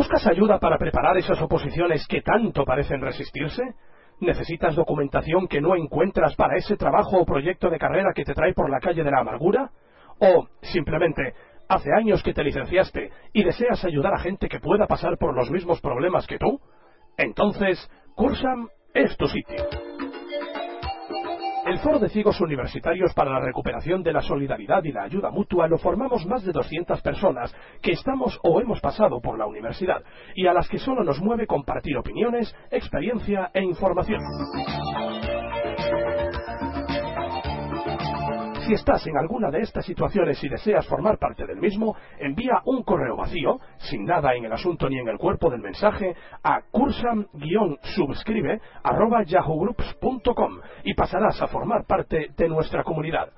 ¿Buscas 0.00 0.26
ayuda 0.28 0.58
para 0.58 0.78
preparar 0.78 1.18
esas 1.18 1.42
oposiciones 1.42 2.06
que 2.08 2.22
tanto 2.22 2.64
parecen 2.64 3.02
resistirse? 3.02 3.62
¿Necesitas 4.20 4.74
documentación 4.74 5.46
que 5.46 5.60
no 5.60 5.76
encuentras 5.76 6.34
para 6.36 6.56
ese 6.56 6.78
trabajo 6.78 7.18
o 7.18 7.26
proyecto 7.26 7.68
de 7.68 7.78
carrera 7.78 8.14
que 8.14 8.24
te 8.24 8.32
trae 8.32 8.54
por 8.54 8.70
la 8.70 8.80
calle 8.80 9.04
de 9.04 9.10
la 9.10 9.20
amargura? 9.20 9.70
¿O 10.18 10.48
simplemente 10.62 11.34
hace 11.68 11.90
años 11.92 12.22
que 12.22 12.32
te 12.32 12.42
licenciaste 12.42 13.10
y 13.34 13.44
deseas 13.44 13.84
ayudar 13.84 14.14
a 14.14 14.20
gente 14.20 14.48
que 14.48 14.58
pueda 14.58 14.86
pasar 14.86 15.18
por 15.18 15.36
los 15.36 15.50
mismos 15.50 15.82
problemas 15.82 16.26
que 16.26 16.38
tú? 16.38 16.58
Entonces, 17.18 17.78
Cursam 18.14 18.68
es 18.94 19.14
tu 19.18 19.28
sitio. 19.28 19.89
El 21.70 21.78
Foro 21.78 22.00
de 22.00 22.08
Ciegos 22.08 22.40
Universitarios 22.40 23.14
para 23.14 23.30
la 23.30 23.38
Recuperación 23.38 24.02
de 24.02 24.12
la 24.12 24.22
Solidaridad 24.22 24.82
y 24.82 24.90
la 24.90 25.04
Ayuda 25.04 25.30
Mutua 25.30 25.68
lo 25.68 25.78
formamos 25.78 26.26
más 26.26 26.44
de 26.44 26.50
200 26.50 27.00
personas 27.00 27.54
que 27.80 27.92
estamos 27.92 28.40
o 28.42 28.60
hemos 28.60 28.80
pasado 28.80 29.20
por 29.20 29.38
la 29.38 29.46
universidad 29.46 30.02
y 30.34 30.48
a 30.48 30.52
las 30.52 30.68
que 30.68 30.80
solo 30.80 31.04
nos 31.04 31.20
mueve 31.20 31.46
compartir 31.46 31.96
opiniones, 31.96 32.52
experiencia 32.72 33.52
e 33.54 33.62
información. 33.62 34.20
Si 38.66 38.74
estás 38.74 39.06
en 39.06 39.16
alguna 39.16 39.50
de 39.50 39.60
estas 39.60 39.86
situaciones 39.86 40.42
y 40.44 40.48
deseas 40.48 40.86
formar 40.86 41.18
parte 41.18 41.46
del 41.46 41.58
mismo, 41.58 41.96
envía 42.18 42.60
un 42.66 42.82
correo 42.82 43.16
vacío, 43.16 43.58
sin 43.78 44.04
nada 44.04 44.34
en 44.34 44.44
el 44.44 44.52
asunto 44.52 44.88
ni 44.88 44.98
en 44.98 45.08
el 45.08 45.18
cuerpo 45.18 45.50
del 45.50 45.60
mensaje, 45.60 46.14
a 46.42 46.60
cursam-subscribe 46.70 48.60
y 50.84 50.94
pasarás 50.94 51.40
a 51.40 51.46
formar 51.46 51.86
parte 51.86 52.28
de 52.36 52.48
nuestra 52.48 52.82
comunidad. 52.84 53.30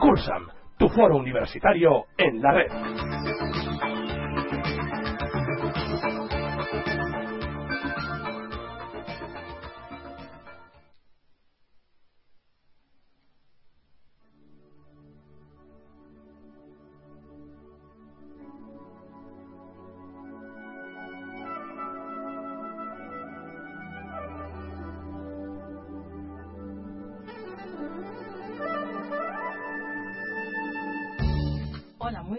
Cursam, 0.00 0.48
tu 0.78 0.88
foro 0.88 1.16
universitario 1.16 2.06
en 2.16 2.40
la 2.40 2.52
red. 2.52 3.29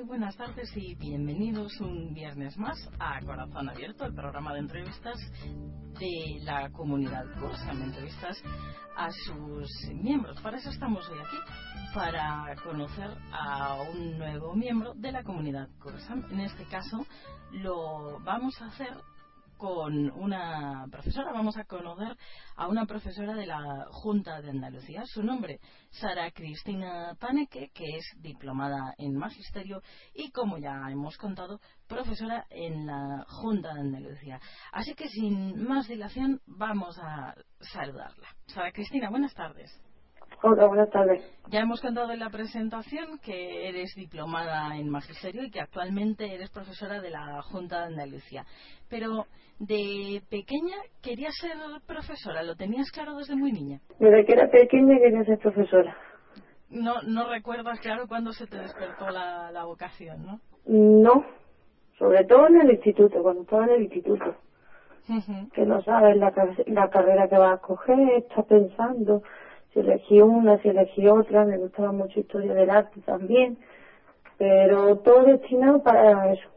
Muy 0.02 0.08
buenas 0.08 0.36
tardes 0.36 0.76
y 0.76 0.96
bienvenidos 0.96 1.80
un 1.80 2.12
viernes 2.16 2.58
más 2.58 2.90
a 2.98 3.20
Corazón 3.22 3.70
Abierto, 3.70 4.04
el 4.04 4.16
programa 4.16 4.52
de 4.54 4.62
entrevistas 4.62 5.16
de 6.00 6.40
la 6.44 6.72
comunidad 6.72 7.24
Cursam, 7.40 7.84
entrevistas 7.84 8.42
a 8.98 9.12
sus 9.12 9.70
miembros. 9.94 10.42
Para 10.42 10.58
eso 10.58 10.72
estamos 10.72 11.08
hoy 11.08 11.20
aquí, 11.20 11.38
para 11.94 12.56
conocer 12.64 13.12
a 13.32 13.76
un 13.94 14.18
nuevo 14.18 14.56
miembro 14.56 14.94
de 14.96 15.12
la 15.12 15.24
comunidad 15.24 15.70
Cursam. 15.80 16.26
En 16.32 16.40
este 16.40 16.66
caso 16.66 17.06
lo 17.52 18.20
vamos 18.22 18.60
a 18.60 18.66
hacer 18.68 18.98
con 19.62 20.10
una 20.20 20.88
profesora, 20.90 21.32
vamos 21.32 21.56
a 21.56 21.66
conocer 21.66 22.18
a 22.56 22.68
una 22.68 22.88
profesora 22.88 23.36
de 23.36 23.46
la 23.46 23.86
Junta 23.92 24.42
de 24.42 24.50
Andalucía. 24.50 25.04
Su 25.06 25.22
nombre, 25.22 25.60
Sara 25.92 26.32
Cristina 26.32 27.16
Paneque, 27.20 27.70
que 27.72 27.86
es 27.96 28.06
diplomada 28.18 28.96
en 28.98 29.16
Magisterio 29.16 29.84
y, 30.16 30.32
como 30.32 30.58
ya 30.58 30.90
hemos 30.90 31.16
contado, 31.18 31.60
profesora 31.88 32.48
en 32.50 32.88
la 32.88 33.24
Junta 33.28 33.76
de 33.76 33.82
Andalucía. 33.82 34.40
Así 34.72 34.96
que, 34.96 35.08
sin 35.10 35.64
más 35.64 35.88
dilación, 35.88 36.42
vamos 36.48 36.98
a 36.98 37.36
saludarla. 37.60 38.30
Sara 38.48 38.72
Cristina, 38.72 39.12
buenas 39.12 39.36
tardes. 39.36 39.72
Hola, 40.44 40.66
buenas 40.66 40.90
tardes. 40.90 41.22
Ya 41.50 41.60
hemos 41.60 41.82
contado 41.82 42.12
en 42.12 42.20
la 42.20 42.30
presentación 42.30 43.20
que 43.24 43.70
eres 43.70 43.94
diplomada 43.96 44.76
en 44.76 44.90
Magisterio 44.90 45.44
y 45.44 45.52
que 45.52 45.60
actualmente 45.60 46.34
eres 46.34 46.50
profesora 46.50 47.00
de 47.00 47.12
la 47.12 47.42
Junta 47.44 47.80
de 47.82 47.86
Andalucía. 47.94 48.44
Pero 48.90 49.26
de 49.60 50.22
pequeña 50.30 50.78
querías 51.04 51.36
ser 51.40 51.58
profesora, 51.86 52.42
¿lo 52.42 52.56
tenías 52.56 52.90
claro 52.92 53.16
desde 53.18 53.36
muy 53.36 53.52
niña? 53.52 53.80
Desde 54.00 54.26
que 54.26 54.34
era 54.34 54.50
pequeña 54.50 54.98
quería 54.98 55.24
ser 55.26 55.38
profesora. 55.38 55.96
No, 56.70 57.02
no 57.04 57.30
recuerdas 57.30 57.80
claro 57.80 58.08
cuándo 58.08 58.32
se 58.32 58.48
te 58.48 58.58
despertó 58.58 59.10
la, 59.12 59.52
la 59.52 59.66
vocación, 59.66 60.26
¿no? 60.26 60.40
No, 60.66 61.24
sobre 62.00 62.24
todo 62.24 62.48
en 62.48 62.62
el 62.62 62.72
instituto, 62.72 63.22
cuando 63.22 63.44
estaba 63.44 63.66
en 63.66 63.72
el 63.72 63.82
instituto. 63.84 64.36
Ujú. 65.10 65.50
Que 65.54 65.66
no 65.66 65.82
sabes 65.82 66.16
la, 66.18 66.32
la 66.68 66.90
carrera 66.90 67.28
que 67.28 67.38
vas 67.38 67.52
a 67.52 67.56
escoger, 67.56 68.14
estás 68.24 68.46
pensando 68.46 69.22
si 69.74 69.80
elegí 69.80 70.22
una, 70.22 70.62
si 70.62 70.70
elegí 70.70 71.08
otra, 71.08 71.46
me 71.46 71.58
gustaba 71.58 71.92
mucho 71.92 72.20
historia 72.20 72.54
del 72.54 72.70
arte 72.70 73.02
también, 73.02 73.58
pero 74.38 74.98
todo 75.00 75.24
destinado 75.24 75.82
para 75.84 76.32
eso, 76.34 76.50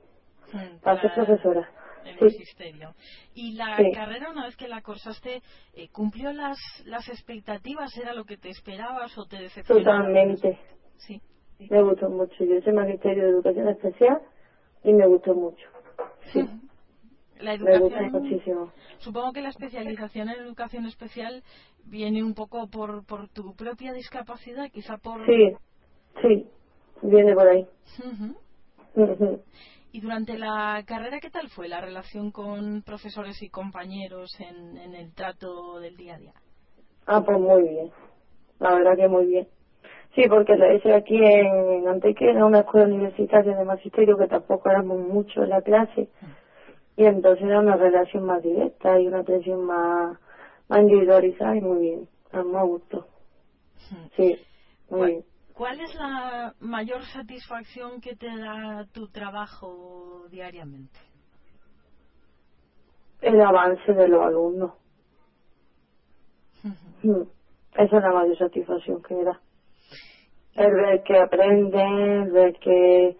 Mm, 0.53 0.79
para 0.83 1.01
ser 1.01 1.11
profesora. 1.15 1.71
El 2.05 2.15
Sí. 2.19 2.21
magisterio. 2.21 2.95
¿Y 3.35 3.53
la 3.57 3.77
Sí. 3.79 3.91
carrera, 3.93 4.31
una 4.31 4.45
vez 4.45 4.57
que 4.57 4.69
la 4.69 4.83
cursaste, 4.83 5.41
eh, 5.73 5.89
cumplió 5.91 6.33
las, 6.33 6.59
las 6.85 7.09
expectativas? 7.09 7.97
¿Era 7.97 8.13
lo 8.13 8.25
que 8.25 8.37
te 8.37 8.51
esperabas 8.51 9.17
o 9.17 9.25
te 9.25 9.37
decepcionó? 9.39 9.81
Totalmente. 9.81 10.59
Sí. 10.99 11.21
sí. 11.57 11.67
Me 11.71 11.83
gustó 11.83 12.11
mucho. 12.11 12.45
Yo 12.45 12.57
hice 12.57 12.73
magisterio 12.73 13.25
de 13.25 13.31
educación 13.31 13.69
especial 13.69 14.21
y 14.83 14.93
me 14.93 15.07
gustó 15.07 15.35
mucho. 15.35 15.67
Sí, 16.33 16.41
gusta 17.53 17.77
educación, 17.77 18.23
muchísimo. 18.23 18.73
supongo 18.99 19.33
que 19.33 19.41
la 19.43 19.49
especialización 19.51 20.29
en 20.29 20.41
educación 20.41 20.87
especial 20.87 21.43
viene 21.85 22.23
un 22.23 22.35
poco 22.35 22.67
por, 22.69 23.05
por 23.07 23.29
tu 23.29 23.55
propia 23.55 23.93
discapacidad, 23.93 24.71
quizá 24.71 24.97
por... 24.97 25.25
Sí, 25.27 25.53
sí, 26.23 26.47
viene 27.03 27.35
por 27.35 27.49
ahí. 27.49 27.67
Ujú. 27.99 28.37
Ujú. 28.97 29.41
Y 29.93 30.01
durante 30.01 30.37
la 30.37 30.83
carrera, 30.87 31.21
¿qué 31.21 31.31
tal 31.31 31.49
fue 31.49 31.69
la 31.69 31.81
relación 31.81 32.31
con 32.31 32.83
profesores 32.83 33.41
y 33.43 33.49
compañeros 33.49 34.29
en, 34.41 34.77
en 34.77 34.95
el 34.95 35.15
trato 35.15 35.79
del 35.79 35.97
día 35.97 36.15
a 36.15 36.19
día? 36.19 36.33
Ah, 37.07 37.23
pues 37.25 37.39
muy 37.39 37.63
bien. 37.63 37.91
La 38.59 38.75
verdad 38.75 38.97
que 38.97 39.09
muy 39.09 39.27
bien. 39.27 39.47
Sí, 40.15 40.27
porque 40.29 40.57
la 40.57 40.73
hice 40.73 40.93
aquí 40.93 41.17
en 41.17 41.87
Antequera, 41.89 42.45
una 42.45 42.61
escuela 42.61 42.87
universitaria 42.87 43.55
de 43.55 43.65
magisterio 43.65 44.17
que 44.17 44.29
tampoco 44.29 44.71
éramos 44.71 44.99
mucho 44.99 45.43
en 45.43 45.51
la 45.51 45.61
clase. 45.61 46.09
Y 46.97 47.05
entonces 47.05 47.45
era 47.45 47.61
una 47.61 47.77
relación 47.77 48.25
más 48.25 48.43
directa 48.43 48.99
y 49.01 49.07
una 49.09 49.21
atención 49.21 49.65
más, 49.65 50.19
más 50.69 50.81
individualizada 50.81 51.57
y 51.57 51.61
muy 51.61 51.81
bien. 51.81 52.09
A 52.33 52.43
mí 52.43 52.53
me 52.53 52.63
gustó. 52.65 53.07
Sí, 54.17 54.37
muy 54.91 54.99
¿Cuál, 54.99 55.11
bien. 55.11 55.25
cuál 55.55 55.81
es 55.81 55.95
la 55.97 56.55
mayor 56.61 57.03
satisfacción 57.07 58.01
que 58.01 58.15
te 58.15 58.27
da 58.27 58.85
tu 58.93 59.09
trabajo 59.09 60.27
diariamente? 60.31 60.99
El 63.21 63.41
avance 63.41 63.93
de 63.93 64.09
los 64.09 64.25
alumnos. 64.25 64.73
Mm, 67.03 67.23
Esa 67.75 67.97
es 67.97 68.03
la 68.03 68.13
mayor 68.13 68.39
satisfacción 68.39 69.03
que 69.03 69.15
me 69.15 69.25
da. 69.25 69.41
El 70.55 70.73
ver 70.73 71.03
que 71.03 71.19
aprenden, 71.19 72.23
el 72.23 72.31
ver 72.31 72.55
que, 72.61 73.17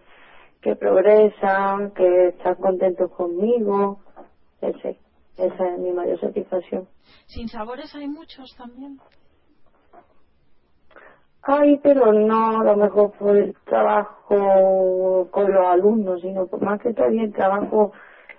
que 0.65 0.75
progresan, 0.77 1.91
que 1.91 2.29
están 2.29 2.55
contentos 2.55 3.11
conmigo. 3.11 4.01
Ese, 4.63 4.99
esa 5.37 5.75
es 5.75 5.79
mi 5.79 5.93
mayor 5.93 6.19
satisfacción. 6.19 6.89
¿Sin 7.27 7.49
sabores 7.49 7.95
hay 7.95 8.09
muchos 8.09 8.57
también? 8.57 8.99
Ay, 11.43 11.79
pero 11.83 12.15
no 12.15 12.61
a 12.61 12.65
lo 12.65 12.77
mejor 12.77 13.13
por 13.19 13.37
el 13.37 13.55
trabajo 13.67 15.29
con 15.31 15.53
los 15.53 15.67
alumnos, 15.67 16.23
sino 16.23 16.47
por 16.47 16.63
más 16.63 16.81
que 16.81 16.95
también 16.95 17.31
trabajo 17.33 17.93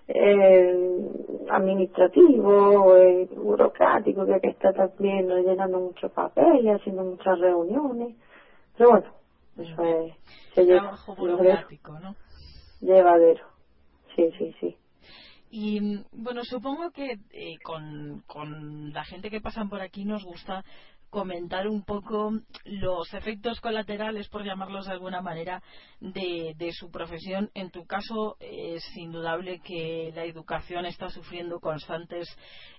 eh, 0.07 1.07
administrativo, 1.51 2.98
eh, 2.98 3.30
burocrático, 3.36 4.25
que 4.25 4.39
que 4.39 4.48
estar 4.48 4.74
también 4.74 5.27
llenando 5.27 5.80
muchos 5.80 6.12
papeles, 6.12 6.81
haciendo 6.81 7.04
muchas 7.04 7.38
reuniones. 7.38 8.16
Pero 8.75 8.89
bueno, 8.89 9.14
eso 9.57 9.84
es... 9.84 10.13
Se 10.54 10.66
trabajo 10.66 11.16
burocrático, 11.16 12.00
¿no? 12.00 12.16
Llevadero. 12.81 13.46
Sí, 14.16 14.30
sí, 14.38 14.56
sí. 14.60 14.78
Y 15.50 16.04
bueno, 16.12 16.44
supongo 16.44 16.92
que 16.92 17.18
eh, 17.31 17.57
con, 17.63 18.24
con 18.28 18.92
la 18.92 19.06
gente 19.06 19.30
que 19.30 19.42
pasan 19.42 19.69
por 19.69 19.81
aquí 19.81 20.04
nos 20.04 20.24
gusta 20.24 20.66
comentar 21.16 21.69
un 21.69 21.84
poco 21.84 22.34
los 22.66 23.13
efectos 23.13 23.62
colaterales, 23.62 24.28
por 24.28 24.44
llamarlos 24.44 24.86
de 24.86 24.92
alguna 24.92 25.22
manera, 25.22 25.63
de, 26.01 26.72
su 26.74 26.92
profesión. 26.92 27.50
En 27.54 27.72
tu 27.72 27.86
caso, 27.86 28.36
es 28.42 28.84
indudable 28.98 29.62
que 29.62 30.12
la 30.13 30.25
educación 30.25 30.86
está 30.86 31.08
sufriendo 31.08 31.62
constantes 31.62 32.28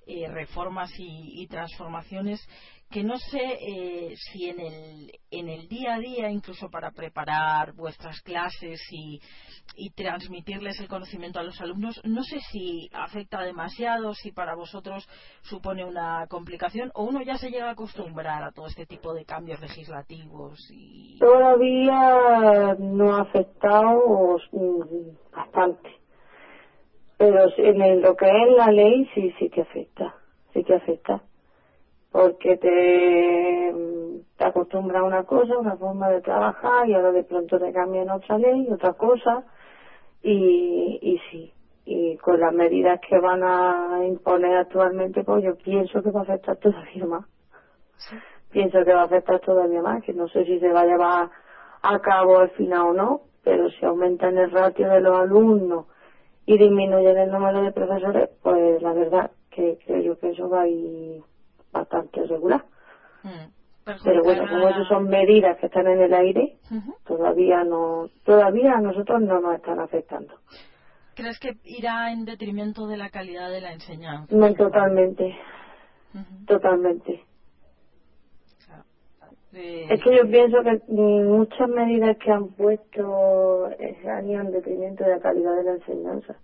eh, 0.07 0.29
reformas 0.29 0.91
y, 0.99 1.47
transformaciones 1.47 2.47
que 2.91 3.03
no 3.03 3.17
sé 3.17 3.43
eh, 3.61 4.15
si 4.17 4.49
en 4.49 4.61
el, 4.61 5.13
en 5.31 5.49
el 5.49 5.69
día 5.69 5.95
a 5.95 5.99
día, 5.99 6.31
incluso 6.31 6.69
para 6.71 6.93
preparar 6.93 7.73
vuestras 7.75 8.21
clases 8.21 8.81
y, 8.91 9.21
transmitirles 9.95 10.79
el 10.81 10.89
conocimiento 10.89 11.41
a 11.41 11.43
los 11.43 11.61
alumnos, 11.61 12.01
no 12.05 12.23
sé 12.23 12.39
si 12.53 12.89
afecta 12.93 13.43
demasiado, 13.43 14.15
si 14.15 14.31
para 14.31 14.55
vosotros 14.55 15.07
supone 15.43 15.85
una 15.85 16.27
complicación 16.29 16.91
o 16.95 17.05
uno 17.05 17.23
ya 17.23 17.37
se 17.37 17.51
llega 17.51 17.69
a 17.69 17.73
acostumbrar 17.73 18.45
a 18.45 18.53
todo 18.53 18.67
este 18.67 18.87
tipo 18.87 19.13
de 19.13 19.25
cambios 19.25 19.61
legislativos. 19.61 20.59
Y... 20.71 21.19
Todavía 21.19 22.77
no 22.79 23.17
ha 23.17 23.23
afectado 23.23 24.39
bastante, 25.33 25.91
pero 27.19 27.47
en 27.59 28.01
lo 28.01 28.17
que 28.17 28.27
es 28.27 28.57
la 28.57 28.71
ley 28.71 29.09
sí, 29.15 29.35
sí 29.39 29.51
que 29.51 29.63
afecta, 29.63 30.15
sí 30.53 30.63
que 30.63 30.75
afecta 30.75 31.23
porque 32.17 32.57
te, 32.57 33.75
te 34.39 34.45
acostumbras 34.47 35.03
a 35.03 35.05
una 35.05 35.25
cosa, 35.25 35.59
una 35.59 35.77
forma 35.77 36.09
de 36.09 36.23
trabajar 36.23 36.89
y 36.89 36.95
ahora 36.95 37.13
de 37.13 37.25
pronto 37.25 37.59
te 37.59 37.71
cambian 37.75 38.09
otra 38.09 38.39
ley, 38.39 38.67
otra 38.73 38.95
cosa 38.95 39.45
y, 40.23 40.99
y 41.03 41.19
sí, 41.31 41.53
y 41.85 42.17
con 42.17 42.41
las 42.41 42.55
medidas 42.55 43.01
que 43.07 43.19
van 43.19 43.43
a 43.45 44.01
imponer 44.07 44.57
actualmente, 44.57 45.25
pues 45.25 45.45
yo 45.45 45.57
pienso 45.57 46.03
que 46.03 46.11
va 46.11 46.21
a 46.21 46.23
afectar 46.23 46.57
todavía 46.57 47.05
más. 47.05 47.27
Pienso 48.51 48.83
que 48.83 48.95
va 48.95 49.03
a 49.03 49.05
afectar 49.05 49.39
todavía 49.41 49.83
más, 49.83 50.03
que 50.03 50.15
no 50.15 50.27
sé 50.29 50.47
si 50.47 50.59
se 50.59 50.73
va 50.73 50.81
a 50.81 50.87
llevar 50.87 51.31
a 51.83 51.99
cabo 51.99 52.39
al 52.39 52.49
final 52.53 52.81
o 52.81 52.93
no, 52.95 53.21
pero 53.45 53.69
si 53.69 53.85
aumentan 53.85 54.39
el 54.39 54.51
ratio 54.51 54.89
de 54.89 55.03
los 55.03 55.19
alumnos 55.19 55.85
y 56.47 56.57
disminuyen 56.57 57.19
el 57.19 57.31
número 57.31 57.61
de 57.61 57.73
profesores, 57.73 58.31
pues 58.43 58.81
la 58.81 58.95
verdad 58.95 59.31
que 59.51 59.77
creo 59.85 60.01
yo 60.01 60.19
que 60.19 60.31
eso 60.31 60.49
va 60.49 60.63
a 60.63 60.69
ir 60.69 61.23
bastante 61.79 62.25
regular. 62.25 62.65
Mm. 63.23 63.51
Pero 64.03 64.23
bueno, 64.25 64.49
como 64.49 64.69
eso 64.69 64.85
son 64.85 65.09
medidas 65.09 65.57
que 65.59 65.67
están 65.67 65.87
en 65.87 66.01
el 66.01 66.13
aire, 66.13 66.57
todavía 67.07 67.63
no, 67.63 68.11
todavía 68.25 68.75
a 68.75 68.81
nosotros 68.81 69.23
no 69.23 69.41
nos 69.41 69.55
están 69.55 69.79
afectando. 69.79 70.35
¿Crees 71.15 71.39
que 71.39 71.57
irá 71.65 72.11
en 72.11 72.25
detrimento 72.25 72.89
de 72.89 72.97
la 72.97 73.11
calidad 73.11 73.49
de 73.49 73.61
la 73.61 73.73
enseñanza? 73.73 74.35
No, 74.35 74.53
totalmente, 74.55 75.37
totalmente. 76.47 77.25
Es 79.53 80.03
que 80.03 80.17
yo 80.17 80.29
pienso 80.29 80.59
que 80.63 80.81
muchas 80.93 81.69
medidas 81.69 82.17
que 82.19 82.31
han 82.31 82.49
puesto 82.49 83.67
han 83.67 84.29
ido 84.29 84.41
en 84.43 84.51
detrimento 84.51 85.05
de 85.05 85.11
la 85.11 85.21
calidad 85.21 85.57
de 85.57 85.63
la 85.63 85.73
enseñanza. 85.75 86.37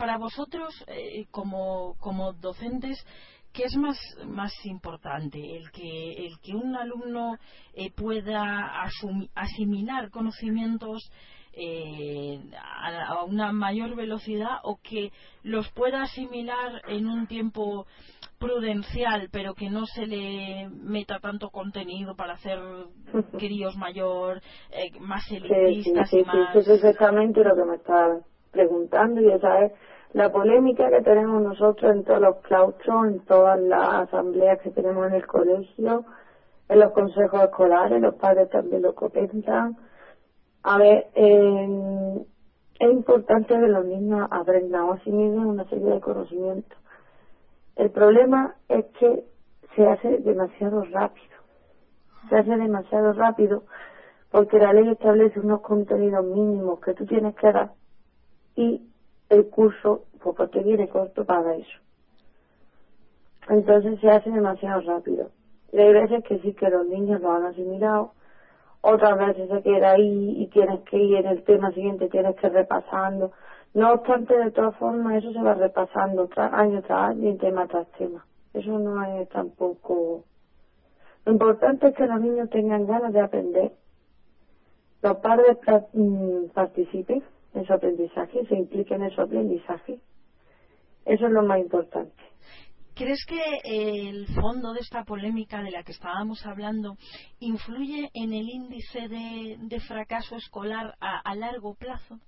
Para 0.00 0.16
vosotros, 0.16 0.72
eh, 0.86 1.26
como, 1.30 1.94
como 1.98 2.32
docentes, 2.32 3.04
¿Qué 3.52 3.64
es 3.64 3.76
más, 3.76 3.98
más 4.28 4.52
importante? 4.64 5.38
¿El 5.56 5.72
que, 5.72 6.24
el 6.24 6.38
que 6.40 6.54
un 6.54 6.76
alumno 6.76 7.34
eh, 7.74 7.90
pueda 7.90 8.84
asimilar 9.34 10.10
conocimientos 10.10 11.10
eh, 11.52 12.38
a, 12.62 13.24
una 13.24 13.50
mayor 13.50 13.96
velocidad 13.96 14.58
o 14.62 14.78
que 14.80 15.10
los 15.42 15.68
pueda 15.72 16.02
asimilar 16.02 16.80
en 16.86 17.08
un 17.08 17.26
tiempo 17.26 17.86
prudencial, 18.38 19.28
pero 19.32 19.54
que 19.54 19.68
no 19.68 19.84
se 19.84 20.06
le 20.06 20.68
meta 20.68 21.18
tanto 21.18 21.50
contenido 21.50 22.14
para 22.14 22.34
hacer 22.34 22.60
críos 23.36 23.76
mayor, 23.76 24.40
eh, 24.70 24.92
más 25.00 25.28
elitistas 25.28 26.08
sí, 26.08 26.18
sí, 26.18 26.22
y 26.22 26.24
más... 26.24 26.52
Sí, 26.52 26.58
es 26.60 26.68
exactamente 26.68 27.42
lo 27.42 27.56
que 27.56 27.64
me 27.64 27.76
estaba 27.76 28.20
preguntando 28.52 29.20
y 29.20 29.32
esa 29.32 29.64
es 29.64 29.72
la 30.12 30.32
polémica 30.32 30.90
que 30.90 31.02
tenemos 31.02 31.42
nosotros 31.42 31.94
en 31.94 32.04
todos 32.04 32.20
los 32.20 32.36
claustros, 32.38 33.06
en 33.06 33.20
todas 33.20 33.60
las 33.60 34.08
asambleas 34.08 34.60
que 34.60 34.70
tenemos 34.70 35.06
en 35.06 35.14
el 35.14 35.26
colegio, 35.26 36.04
en 36.68 36.80
los 36.80 36.92
consejos 36.92 37.42
escolares, 37.44 38.00
los 38.00 38.14
padres 38.14 38.50
también 38.50 38.82
lo 38.82 38.94
comentan. 38.94 39.76
A 40.62 40.78
ver, 40.78 41.06
eh, 41.14 42.24
es 42.80 42.90
importante 42.90 43.54
que 43.54 43.68
los 43.68 43.84
niños 43.84 44.26
aprendan 44.30 44.90
a 44.90 44.98
sí 45.04 45.10
mismos 45.10 45.46
una 45.46 45.64
serie 45.68 45.86
de 45.86 46.00
conocimientos. 46.00 46.78
El 47.76 47.90
problema 47.90 48.56
es 48.68 48.84
que 48.98 49.24
se 49.76 49.86
hace 49.86 50.18
demasiado 50.18 50.84
rápido. 50.84 51.30
Se 52.28 52.36
hace 52.36 52.56
demasiado 52.56 53.12
rápido 53.12 53.62
porque 54.30 54.58
la 54.58 54.72
ley 54.72 54.88
establece 54.88 55.40
unos 55.40 55.60
contenidos 55.60 56.24
mínimos 56.24 56.80
que 56.80 56.94
tú 56.94 57.06
tienes 57.06 57.34
que 57.36 57.52
dar 57.52 57.72
y 58.54 58.89
el 59.30 59.48
curso 59.48 60.04
porque 60.22 60.46
te 60.48 60.62
viene 60.62 60.88
corto 60.88 61.24
para 61.24 61.54
eso. 61.54 61.78
Entonces 63.48 63.98
se 64.00 64.10
hace 64.10 64.30
demasiado 64.30 64.80
rápido. 64.82 65.30
Y 65.72 65.78
hay 65.78 65.92
veces 65.92 66.22
que 66.24 66.38
sí 66.40 66.52
que 66.52 66.68
los 66.68 66.86
niños 66.86 67.20
lo 67.20 67.32
han 67.32 67.44
asimilado, 67.44 68.12
otras 68.82 69.18
veces 69.18 69.48
se 69.48 69.62
queda 69.62 69.92
ahí 69.92 70.42
y 70.42 70.46
tienes 70.48 70.80
que 70.80 70.96
ir 70.96 71.18
en 71.18 71.26
el 71.26 71.42
tema 71.44 71.70
siguiente, 71.72 72.08
tienes 72.08 72.36
que 72.36 72.48
ir 72.48 72.52
repasando. 72.52 73.32
No 73.72 73.92
obstante, 73.92 74.36
de 74.36 74.50
todas 74.50 74.74
formas, 74.76 75.22
eso 75.22 75.32
se 75.32 75.40
va 75.40 75.54
repasando 75.54 76.28
año 76.36 76.82
tras 76.82 77.10
año 77.10 77.30
y 77.30 77.36
tema 77.36 77.66
tras 77.66 77.86
tema. 77.92 78.24
Eso 78.52 78.78
no 78.78 79.02
es 79.04 79.28
tampoco... 79.28 80.24
Lo 81.24 81.32
importante 81.32 81.88
es 81.88 81.94
que 81.94 82.06
los 82.06 82.20
niños 82.20 82.48
tengan 82.50 82.86
ganas 82.86 83.12
de 83.12 83.20
aprender, 83.20 83.72
los 85.02 85.16
padres 85.18 85.58
mm, 85.92 86.46
participen 86.54 87.22
en 87.54 87.64
su 87.66 87.72
aprendizaje, 87.72 88.44
se 88.46 88.54
impliquen 88.54 89.02
en 89.02 89.10
su 89.10 89.20
aprendizaje. 89.20 90.00
Eso 91.04 91.26
es 91.26 91.32
lo 91.32 91.42
más 91.42 91.58
importante. 91.60 92.12
¿Crees 92.94 93.24
que 93.26 93.40
el 93.64 94.26
fondo 94.26 94.74
de 94.74 94.80
esta 94.80 95.04
polémica 95.04 95.62
de 95.62 95.70
la 95.70 95.82
que 95.82 95.92
estábamos 95.92 96.44
hablando 96.44 96.96
influye 97.38 98.10
en 98.12 98.32
el 98.32 98.46
índice 98.46 99.08
de, 99.08 99.80
fracaso 99.80 100.36
escolar 100.36 100.94
a, 101.00 101.34
largo 101.34 101.74
plazo? 101.74 102.18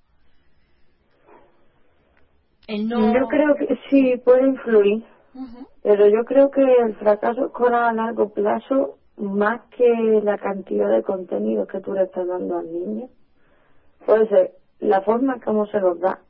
Yo 2.67 3.27
creo 3.29 3.55
que 3.57 3.77
sí, 3.91 4.17
puede 4.25 4.47
influir. 4.47 5.05
Pero 5.83 6.09
yo 6.09 6.25
creo 6.25 6.51
que 6.51 6.63
el 6.63 6.95
fracaso 6.97 7.47
escolar 7.47 7.85
a 7.85 7.93
largo 7.93 8.33
plazo, 8.33 8.99
más 9.19 9.61
que 9.77 10.21
la 10.23 10.39
cantidad 10.39 10.91
de 10.91 11.03
contenido 11.03 11.67
que 11.67 11.81
tú 11.81 11.93
le 11.93 12.05
estás 12.05 12.27
dando 12.27 12.57
al 12.57 12.73
niño, 12.73 13.09
puede 14.07 14.27
ser 14.29 14.62
la 14.81 15.01
forma 15.03 15.41
como 15.41 15.67
se 15.67 15.81
los 15.81 16.01
da 16.01 16.21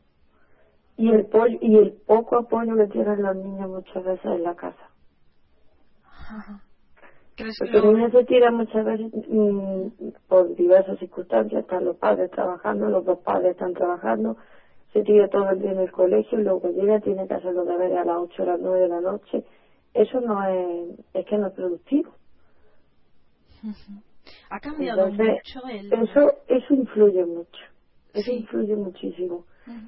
y 0.97 1.11
el 1.11 1.29
y 1.61 1.77
el 1.79 1.93
poco 1.93 2.37
apoyo 2.37 2.77
que 2.77 2.87
tienen 2.87 3.23
los 3.23 3.37
niños 3.37 3.71
muchas 3.71 4.05
veces 4.05 4.25
en 4.25 4.43
la 4.43 4.55
casa. 4.55 4.91
Porque 7.37 7.73
los 7.73 7.95
niños 7.95 8.13
se 8.13 8.25
tiran 8.25 8.55
muchas 8.55 8.85
veces 8.85 9.11
mm, 9.29 9.87
por 10.29 10.55
diversas 10.55 10.99
circunstancias, 10.99 11.63
están 11.63 11.85
los 11.85 11.97
padres 11.97 12.31
trabajando, 12.31 12.89
los 12.89 13.05
dos 13.05 13.19
padres 13.19 13.53
están 13.53 13.73
trabajando, 13.75 14.37
se 14.93 15.03
tira 15.03 15.29
todo 15.29 15.51
el 15.51 15.61
día 15.61 15.73
en 15.73 15.81
el 15.81 15.91
colegio, 15.91 16.39
y 16.39 16.45
luego 16.45 16.71
llega, 16.71 17.01
tiene 17.01 17.27
que 17.27 17.35
hacer 17.35 17.55
los 17.55 17.67
deberes 17.67 17.99
a 17.99 18.05
las 18.05 18.19
8 18.19 18.43
o 18.43 18.47
las 18.47 18.61
9 18.61 18.81
de 18.81 18.89
la 18.89 19.01
noche. 19.01 19.45
Eso 19.95 20.21
no 20.21 20.45
es, 20.47 20.99
es 21.15 21.27
que 21.27 21.39
no 21.39 21.49
es 21.49 21.53
productivo. 21.55 22.13
Ha 24.51 24.61
cambiado 24.61 25.09
mucho 25.09 25.61
el... 25.71 25.93
Eso, 25.93 26.35
eso 26.47 26.75
influye 26.75 27.25
mucho. 27.25 27.72
Eso 28.15 28.31
influye 28.31 28.77
muchísimo. 28.77 29.45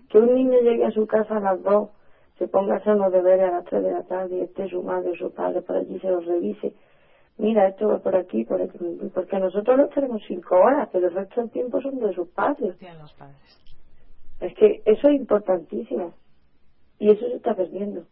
Que 0.08 0.18
un 0.18 0.34
niño 0.34 0.60
llegue 0.60 0.86
a 0.86 0.90
su 0.90 1.06
casa 1.06 1.36
a 1.36 1.40
las 1.40 1.62
dos, 1.62 1.90
se 2.38 2.46
ponga 2.46 2.74
a 2.74 2.76
hacer 2.78 2.96
los 2.96 3.12
deberes 3.12 3.46
a 3.46 3.50
las 3.50 3.64
tres 3.64 3.82
de 3.82 3.92
la 3.92 4.02
tarde 4.02 4.36
y 4.36 4.40
esté 4.42 4.68
su 4.68 4.82
madre 4.82 5.10
o 5.10 5.14
su 5.14 5.32
padre 5.32 5.60
por 5.60 5.76
allí 5.76 5.98
se 5.98 6.08
los 6.08 6.24
revise. 6.24 6.74
Mira, 7.36 7.66
esto 7.66 7.88
va 7.88 7.98
por 7.98 8.14
aquí, 8.14 8.44
por 8.44 8.60
aquí, 8.60 8.78
porque 9.12 9.38
nosotros 9.38 9.76
los 9.76 9.90
tenemos 9.90 10.22
cinco 10.26 10.56
horas, 10.56 10.88
pero 10.92 11.08
el 11.08 11.14
resto 11.14 11.40
del 11.40 11.50
tiempo 11.50 11.80
son 11.80 11.98
de 11.98 12.12
sus 12.12 12.28
padres. 12.28 12.80
Los 12.80 13.12
padres. 13.14 13.64
Es 14.40 14.54
que 14.54 14.82
eso 14.84 15.08
es 15.08 15.14
importantísimo. 15.14 16.14
Y 16.98 17.10
eso 17.10 17.26
se 17.26 17.34
está 17.34 17.54
perdiendo. 17.54 18.04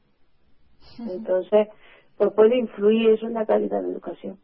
Entonces, 0.99 1.69
pues 2.17 2.33
puede 2.35 2.57
influir 2.57 3.11
eso 3.11 3.27
en 3.27 3.35
la 3.35 3.45
calidad 3.45 3.81
de 3.81 3.87
la 3.87 3.93
educación. 3.93 4.37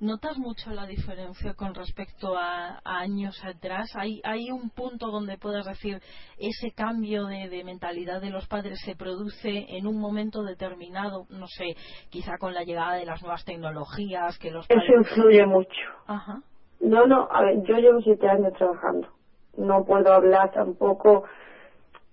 ¿Notas 0.00 0.38
mucho 0.38 0.70
la 0.70 0.86
diferencia 0.86 1.54
con 1.54 1.74
respecto 1.74 2.36
a, 2.36 2.80
años 2.84 3.40
atrás? 3.44 3.90
¿Hay, 3.94 4.20
¿Hay 4.24 4.50
un 4.50 4.70
punto 4.70 5.10
donde 5.10 5.38
puedas 5.38 5.66
decir 5.66 6.00
ese 6.38 6.72
cambio 6.74 7.26
de, 7.26 7.62
mentalidad 7.64 8.20
de 8.20 8.30
los 8.30 8.46
padres 8.46 8.80
se 8.84 8.96
produce 8.96 9.66
en 9.68 9.86
un 9.86 9.98
momento 10.00 10.42
determinado? 10.42 11.26
No 11.30 11.46
sé, 11.46 11.74
quizá 12.10 12.38
con 12.38 12.54
la 12.54 12.64
llegada 12.64 12.94
de 12.94 13.06
las 13.06 13.22
nuevas 13.22 13.44
tecnologías, 13.44 14.38
que 14.38 14.50
los 14.50 14.66
Eso 14.68 14.92
influye 14.98 15.46
mucho. 15.46 15.80
Ajá. 16.06 16.42
No, 16.80 17.06
no, 17.06 17.28
a 17.30 17.42
ver, 17.42 17.62
yo 17.62 17.76
llevo 17.76 18.00
siete 18.00 18.28
años 18.28 18.52
trabajando. 18.54 19.08
No 19.56 19.84
puedo 19.84 20.12
hablar 20.12 20.50
tampoco 20.52 21.24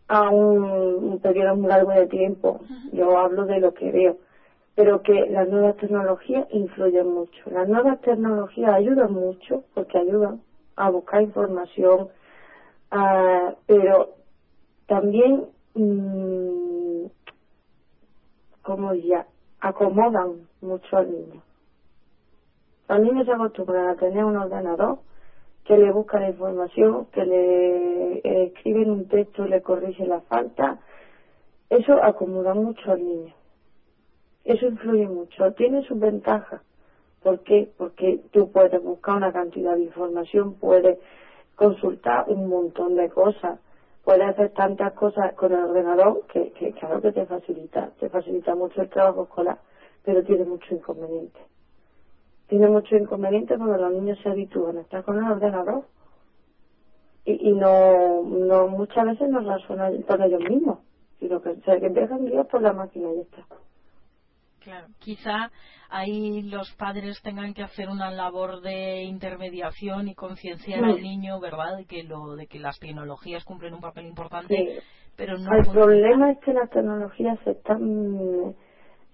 a 0.07 0.29
un, 0.29 1.19
periodo 1.21 1.55
muy 1.55 1.67
largo 1.67 1.91
de 1.91 2.07
tiempo. 2.07 2.61
Yo 2.91 3.17
hablo 3.17 3.45
de 3.45 3.59
lo 3.59 3.73
que 3.73 3.91
veo 3.91 4.17
pero 4.79 5.01
que 5.01 5.25
las 5.29 5.49
nuevas 5.49 5.75
tecnologías 5.75 6.47
influyen 6.51 7.13
mucho. 7.13 7.49
Las 7.51 7.67
nuevas 7.67 7.99
tecnologías 7.99 8.75
ayudan 8.75 9.11
mucho 9.11 9.65
porque 9.73 9.97
ayudan 9.97 10.41
a 10.77 10.89
buscar 10.89 11.21
información, 11.21 12.07
pero 13.67 14.11
también, 14.87 15.47
mm, 15.73 17.07
como 18.61 18.93
ya, 18.93 19.25
acomodan 19.59 20.47
mucho 20.61 20.95
al 20.95 21.11
niño. 21.11 21.41
Los 22.87 23.01
niños 23.01 23.25
se 23.25 23.33
acostumbran 23.33 23.89
a 23.89 23.95
tener 23.97 24.23
un 24.23 24.37
ordenador 24.37 24.99
que 25.65 25.77
le 25.77 25.91
busca 25.91 26.21
la 26.21 26.29
información, 26.29 27.07
que 27.11 27.25
le 27.25 28.45
escriben 28.45 28.91
un 28.91 29.09
texto 29.09 29.45
y 29.45 29.49
le 29.49 29.61
corrige 29.61 30.05
la 30.05 30.21
falta. 30.21 30.79
Eso 31.69 32.01
acomoda 32.01 32.53
mucho 32.53 32.93
al 32.93 33.03
niño. 33.03 33.38
Eso 34.43 34.65
influye 34.65 35.07
mucho. 35.07 35.51
Tiene 35.53 35.83
sus 35.83 35.99
ventajas. 35.99 36.61
¿Por 37.21 37.39
qué? 37.43 37.69
Porque 37.77 38.21
tú 38.31 38.49
puedes 38.51 38.81
buscar 38.81 39.17
una 39.17 39.31
cantidad 39.31 39.75
de 39.75 39.83
información, 39.83 40.53
puedes 40.53 40.97
consultar 41.55 42.25
un 42.29 42.47
montón 42.47 42.95
de 42.95 43.09
cosas, 43.09 43.59
puedes 44.05 44.25
hacer 44.29 44.51
tantas 44.51 44.93
cosas 44.93 45.33
con 45.35 45.51
el 45.51 45.59
ordenador 45.59 46.25
que, 46.27 46.51
claro 46.79 47.01
que 47.01 47.11
te 47.11 47.25
facilita, 47.25 47.91
te 47.99 48.07
facilita 48.07 48.55
mucho 48.55 48.81
el 48.81 48.89
trabajo 48.89 49.23
escolar, 49.23 49.59
pero 50.03 50.23
tiene 50.23 50.45
mucho 50.45 50.73
inconveniente. 50.73 51.39
Tiene 52.47 52.67
mucho 52.69 52.95
inconveniente 52.95 53.57
cuando 53.57 53.77
los 53.77 53.91
niños 53.91 54.17
se 54.23 54.29
habitúan 54.29 54.77
a 54.77 54.81
estar 54.81 55.03
con 55.03 55.17
el 55.17 55.29
ordenador 55.29 55.83
y, 57.25 57.49
y 57.49 57.51
no, 57.51 58.23
no 58.23 58.67
muchas 58.67 59.05
veces 59.05 59.29
no 59.29 59.41
razonan 59.41 60.01
por 60.07 60.21
ellos 60.21 60.41
mismos, 60.49 60.79
sino 61.19 61.41
que 61.41 61.55
se 61.55 61.77
dejan 61.77 62.25
guiar 62.25 62.47
por 62.47 62.61
la 62.61 62.71
máquina 62.71 63.11
y 63.11 63.15
ya 63.17 63.21
está. 63.21 63.45
Claro, 64.61 64.87
quizá 64.99 65.51
ahí 65.89 66.41
los 66.43 66.69
padres 66.75 67.21
tengan 67.21 67.53
que 67.53 67.63
hacer 67.63 67.87
una 67.87 68.11
labor 68.11 68.61
de 68.61 69.03
intermediación 69.03 70.09
y 70.09 70.15
concienciar 70.15 70.83
al 70.83 71.01
niño, 71.01 71.39
¿verdad? 71.39 71.77
De 71.77 71.85
que 71.85 72.03
lo 72.03 72.35
de 72.35 72.47
que 72.47 72.59
las 72.59 72.77
tecnologías 72.79 73.45
cumplen 73.45 73.73
un 73.73 73.79
papel 73.79 74.05
importante, 74.05 74.81
pero 75.15 75.37
no. 75.37 75.55
El 75.55 75.65
problema 75.71 76.31
es 76.31 76.39
que 76.39 76.51
las 76.53 76.69
tecnologías 76.69 77.39
se 77.45 77.51
están 77.51 78.55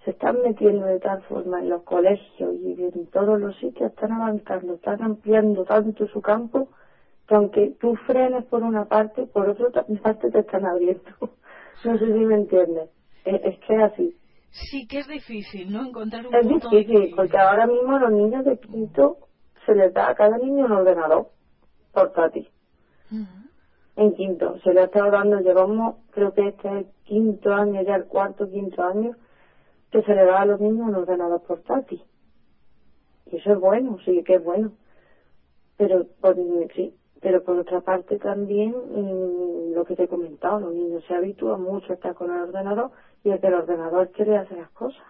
se 0.03 0.11
están 0.11 0.41
metiendo 0.41 0.85
de 0.85 0.99
tal 0.99 1.21
forma 1.23 1.59
en 1.59 1.69
los 1.69 1.83
colegios 1.83 2.53
y 2.55 2.81
en 2.81 3.07
todos 3.07 3.39
los 3.39 3.55
sitios 3.57 3.91
están 3.91 4.11
avanzando, 4.11 4.75
están 4.75 5.01
ampliando 5.01 5.63
tanto 5.63 6.07
su 6.07 6.21
campo 6.21 6.69
que 7.27 7.35
aunque 7.35 7.75
tú 7.79 7.95
frenes 8.07 8.45
por 8.45 8.61
una 8.63 8.85
parte, 8.85 9.25
por 9.27 9.49
otra 9.49 9.85
parte 10.03 10.31
te 10.31 10.39
están 10.39 10.65
abriendo. 10.65 11.11
no 11.83 11.97
sé 11.97 12.05
si 12.05 12.19
me 12.19 12.35
entiendes. 12.35 12.89
es 13.25 13.59
que 13.59 13.75
es 13.75 13.81
así 13.81 14.15
sí 14.55 14.87
que 14.87 14.99
es 14.99 15.07
difícil, 15.07 15.71
¿no? 15.71 15.85
Encontrar 15.85 16.25
un 16.25 16.35
es 16.35 16.47
difícil, 16.47 17.13
porque 17.15 17.37
ahora 17.37 17.67
mismo 17.67 17.95
a 17.95 17.99
los 17.99 18.11
niños 18.11 18.45
de 18.45 18.57
quinto 18.57 19.17
se 19.65 19.75
les 19.75 19.93
da 19.93 20.09
a 20.09 20.15
cada 20.15 20.37
niño 20.37 20.65
un 20.65 20.71
ordenador 20.71 21.27
portátil. 21.91 22.47
En 23.97 24.13
quinto, 24.13 24.59
se 24.59 24.73
le 24.73 24.81
ha 24.81 24.85
estado 24.85 25.11
dando, 25.11 25.39
llevamos, 25.39 25.95
creo 26.11 26.33
que 26.33 26.47
este 26.47 26.67
es 26.67 26.73
el 26.73 26.87
quinto 27.03 27.53
año, 27.53 27.81
ya 27.81 27.95
el 27.95 28.05
cuarto, 28.05 28.49
quinto 28.49 28.83
año, 28.83 29.11
que 29.91 30.01
se 30.01 30.13
le 30.13 30.25
da 30.25 30.41
a 30.41 30.45
los 30.45 30.59
niños 30.59 30.87
un 30.87 30.95
ordenador 30.95 31.41
portátil. 31.41 32.01
Y 33.31 33.37
eso 33.37 33.53
es 33.53 33.59
bueno, 33.59 33.97
sí 34.03 34.21
que 34.23 34.35
es 34.35 34.43
bueno. 34.43 34.73
Pero, 35.77 36.05
por, 36.19 36.35
sí, 36.75 36.93
pero 37.21 37.41
por 37.43 37.57
otra 37.57 37.81
parte 37.81 38.17
también, 38.17 38.73
mm, 38.73 39.73
lo 39.73 39.85
que 39.85 39.95
te 39.95 40.03
he 40.03 40.07
comentado, 40.07 40.59
los 40.59 40.73
niños 40.73 41.03
se 41.07 41.15
habitúan 41.15 41.61
mucho 41.61 41.91
a 41.91 41.95
estar 41.95 42.13
con 42.13 42.31
el 42.31 42.41
ordenador 42.41 42.91
y 43.25 43.31
el 43.31 43.41
que 43.41 43.47
el 43.47 43.55
ordenador 43.55 44.11
quiere 44.11 44.37
hacer 44.37 44.57
las 44.59 44.69
cosas. 44.69 45.03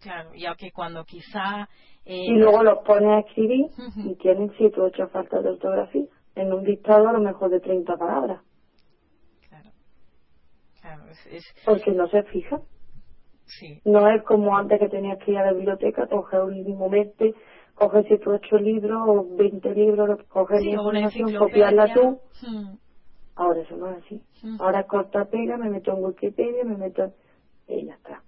Claro, 0.00 0.30
ya 0.34 0.54
que 0.56 0.70
cuando 0.72 1.04
quizá... 1.04 1.68
Eh, 2.04 2.24
y 2.26 2.36
luego 2.36 2.62
los 2.62 2.78
pone 2.84 3.14
a 3.14 3.20
escribir 3.20 3.66
y 4.04 4.14
tienen 4.16 4.52
siete 4.56 4.80
o 4.80 4.84
ocho 4.84 5.06
faltas 5.08 5.42
de 5.42 5.50
ortografía. 5.50 6.04
En 6.34 6.52
un 6.52 6.64
dictado 6.64 7.08
a 7.08 7.12
lo 7.12 7.20
mejor 7.20 7.50
de 7.50 7.60
30 7.60 7.96
palabras. 7.96 8.42
Claro. 9.48 9.70
claro 10.80 11.02
es, 11.30 11.44
Porque 11.64 11.92
no 11.92 12.08
se 12.08 12.22
fija. 12.24 12.60
Sí. 13.46 13.80
No 13.84 14.08
es 14.08 14.22
como 14.24 14.56
antes 14.56 14.78
que 14.78 14.88
tenías 14.88 15.18
que 15.18 15.32
ir 15.32 15.38
a 15.38 15.44
la 15.44 15.52
biblioteca, 15.52 16.06
coger 16.06 16.40
un 16.40 16.76
momento, 16.76 17.24
coger 17.74 18.04
siete 18.06 18.28
o 18.28 18.34
ocho 18.34 18.56
libros 18.56 19.00
o 19.06 19.36
20 19.36 19.74
libros, 19.74 20.18
coger 20.28 20.60
sí, 20.60 20.70
información, 20.70 21.34
copiarla 21.34 21.92
tú. 21.92 22.18
Ahora 23.38 23.60
eso 23.62 23.76
no 23.76 23.88
es 23.90 24.04
así. 24.04 24.20
Ahora 24.58 24.84
corta 24.84 25.24
pega, 25.26 25.56
me 25.56 25.70
meto 25.70 25.92
en 25.92 26.04
Wikipedia, 26.04 26.64
me 26.64 26.76
meto 26.76 27.14
y 27.68 27.86
ya 27.86 27.94
está. 27.94 28.22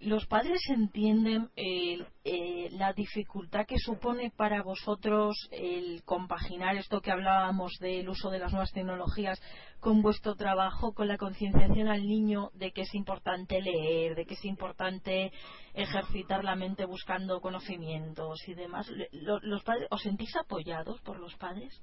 ¿Los 0.00 0.26
padres 0.26 0.60
entienden 0.68 1.48
eh, 1.56 2.68
la 2.72 2.92
dificultad 2.92 3.66
que 3.66 3.78
supone 3.78 4.30
para 4.34 4.62
vosotros 4.62 5.48
el 5.50 6.02
compaginar 6.04 6.76
esto 6.76 7.00
que 7.00 7.10
hablábamos 7.10 7.72
del 7.80 8.08
uso 8.08 8.30
de 8.30 8.38
las 8.38 8.52
nuevas 8.52 8.72
tecnologías 8.72 9.40
con 9.78 10.02
vuestro 10.02 10.34
trabajo, 10.36 10.92
con 10.92 11.08
la 11.08 11.16
concienciación 11.16 11.88
al 11.88 12.02
niño 12.02 12.50
de 12.54 12.72
que 12.72 12.82
es 12.82 12.94
importante 12.94 13.62
leer, 13.62 14.14
de 14.14 14.26
que 14.26 14.34
es 14.34 14.44
importante 14.44 15.32
ejercitar 15.72 16.44
la 16.44 16.56
mente 16.56 16.84
buscando 16.84 17.40
conocimientos 17.40 18.46
y 18.46 18.54
demás? 18.54 18.90
¿Los 19.12 19.62
padres, 19.64 19.88
¿Os 19.90 20.02
sentís 20.02 20.34
apoyados 20.36 21.00
por 21.00 21.18
los 21.18 21.34
padres? 21.36 21.82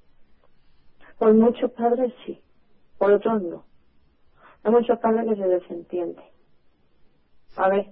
Por 1.18 1.34
muchos 1.34 1.70
padres 1.72 2.12
sí, 2.24 2.40
por 2.96 3.10
otros 3.10 3.42
no. 3.42 3.64
Hay 4.62 4.72
muchos 4.72 4.98
padres 4.98 5.26
que 5.26 5.34
se 5.34 5.48
desentienden. 5.48 6.24
A 7.56 7.68
ver, 7.68 7.86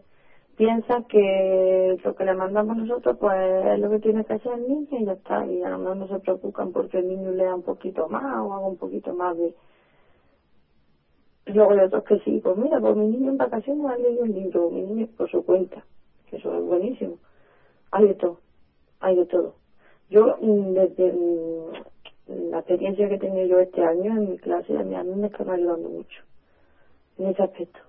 piensan 0.56 1.02
que 1.04 1.97
lo 2.02 2.14
que 2.14 2.25
le 2.25 2.35
mandamos 2.35 2.76
nosotros 2.76 3.16
pues 3.18 3.37
es 3.75 3.78
lo 3.80 3.90
que 3.90 3.99
tiene 3.99 4.25
que 4.25 4.35
hacer 4.35 4.52
el 4.52 4.68
niño 4.68 4.87
y 4.90 5.04
ya 5.04 5.12
está. 5.12 5.45
Y 5.45 5.62
a 5.62 5.68
lo 5.68 5.78
mejor 5.78 5.97
no 5.97 6.06
se 6.06 6.18
preocupan 6.18 6.71
porque 6.71 6.99
el 6.99 7.09
niño 7.09 7.33
lea 7.33 7.54
un 7.54 7.62
poquito 7.62 8.06
más 8.06 8.23
o 8.40 8.52
haga 8.52 8.66
un 8.66 8.76
poquito 8.76 9.12
más 9.12 9.37
de... 9.37 9.52
Luego 11.47 11.73
hay 11.73 11.78
otros 11.80 12.02
que 12.04 12.18
sí, 12.18 12.40
pues 12.42 12.56
mira, 12.56 12.80
pues 12.80 12.97
mi 12.97 13.06
niño 13.06 13.30
en 13.30 13.37
vacaciones 13.37 13.87
ha 13.87 13.97
leído 13.97 14.23
un 14.23 14.35
libro, 14.35 14.68
mi 14.68 14.83
niño 14.83 15.06
por 15.16 15.30
su 15.30 15.42
cuenta, 15.42 15.85
que 16.28 16.37
eso 16.37 16.52
es 16.56 16.62
buenísimo. 16.62 17.18
Hay 17.92 18.06
de 18.06 18.14
todo, 18.14 18.38
hay 18.99 19.14
de 19.14 19.25
todo. 19.26 19.54
Yo 20.11 20.37
mm, 20.40 20.73
desde 20.75 21.12
mm, 21.12 21.73
la 22.26 22.59
experiencia 22.59 23.09
que 23.09 23.14
he 23.14 23.18
tenido 23.18 23.47
yo 23.47 23.59
este 23.61 23.85
año 23.85 24.12
en 24.12 24.30
mi 24.30 24.38
clase, 24.38 24.76
a 24.76 24.83
mí, 24.83 24.95
a 24.95 25.02
mí 25.02 25.14
me 25.14 25.28
están 25.28 25.49
ayudando 25.50 25.88
mucho 25.88 26.23
en 27.18 27.28
ese 27.28 27.42
aspecto. 27.42 27.80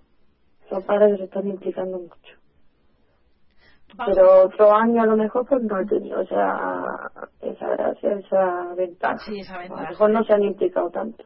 Son 0.69 0.83
padres 0.83 1.11
que 1.11 1.17
se 1.17 1.23
están 1.25 1.47
implicando 1.47 1.99
mucho. 1.99 2.37
Pero 4.05 4.43
otro 4.43 4.73
año 4.73 5.01
a 5.01 5.05
lo 5.05 5.15
mejor 5.15 5.47
pues 5.47 5.63
no 5.63 5.79
he 5.79 5.85
tenido 5.85 6.21
esa, 6.21 7.11
esa 7.41 7.67
gracia, 7.69 8.13
esa 8.13 8.73
ventaja. 8.75 9.17
Sí, 9.19 9.39
esa 9.39 9.57
ventaja. 9.57 9.81
A 9.81 9.83
lo 9.83 9.89
mejor 9.89 10.09
no 10.11 10.23
se 10.23 10.33
han 10.33 10.43
implicado 10.43 10.89
tanto. 10.91 11.23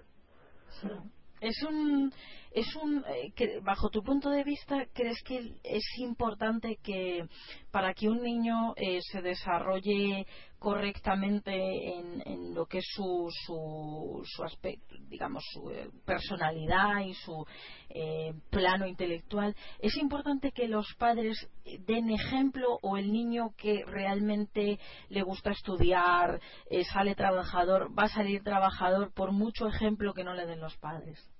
Es 1.41 1.63
un 1.63 2.11
es 2.51 2.75
un 2.75 3.03
eh, 3.07 3.31
que, 3.33 3.59
bajo 3.61 3.89
tu 3.89 4.03
punto 4.03 4.29
de 4.29 4.43
vista 4.43 4.85
crees 4.93 5.21
que 5.23 5.55
es 5.63 5.83
importante 5.99 6.77
que 6.83 7.25
para 7.71 7.93
que 7.93 8.09
un 8.09 8.21
niño 8.21 8.73
eh, 8.75 8.99
se 9.01 9.21
desarrolle 9.21 10.27
correctamente 10.59 11.51
en, 11.53 12.21
en, 12.25 12.53
lo 12.53 12.65
que 12.67 12.79
es 12.79 12.85
su, 12.93 13.29
su, 13.45 14.21
su 14.25 14.43
aspecto 14.43 14.95
digamos 15.07 15.43
su 15.53 15.71
eh, 15.71 15.89
personalidad 16.05 16.99
y 17.05 17.13
su 17.13 17.45
plano 18.49 18.87
intelectual 18.87 19.55
es 19.79 19.97
importante 19.97 20.51
que 20.51 20.67
los 20.67 20.87
padres 20.97 21.35
den 21.85 22.09
ejemplo 22.09 22.79
o 22.81 22.95
el 22.95 23.11
niño 23.11 23.53
que 23.57 23.83
realmente 23.85 24.79
le 25.09 25.23
gusta 25.23 25.51
estudiar 25.51 26.39
sale 26.93 27.15
trabajador 27.15 27.91
va 27.97 28.03
a 28.03 28.09
salir 28.09 28.43
trabajador 28.43 29.13
por 29.13 29.33
mucho 29.33 29.67
ejemplo 29.67 30.13
que 30.13 30.23
no 30.23 30.33
le 30.33 30.45
den 30.45 30.61
los 30.61 30.77
padres 30.77 31.30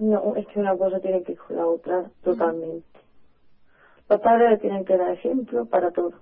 no, 0.00 0.34
es 0.36 0.46
que 0.48 0.58
una 0.58 0.76
cosa 0.76 1.00
tiene 1.00 1.22
que 1.22 1.32
ir 1.32 1.38
con 1.38 1.56
la 1.56 1.66
otra 1.66 2.10
totalmente. 2.22 2.86
Los 4.08 4.20
padres 4.20 4.60
tienen 4.60 4.84
que 4.84 4.96
dar 4.96 5.12
ejemplo 5.12 5.66
para 5.66 5.90
todo. 5.90 6.14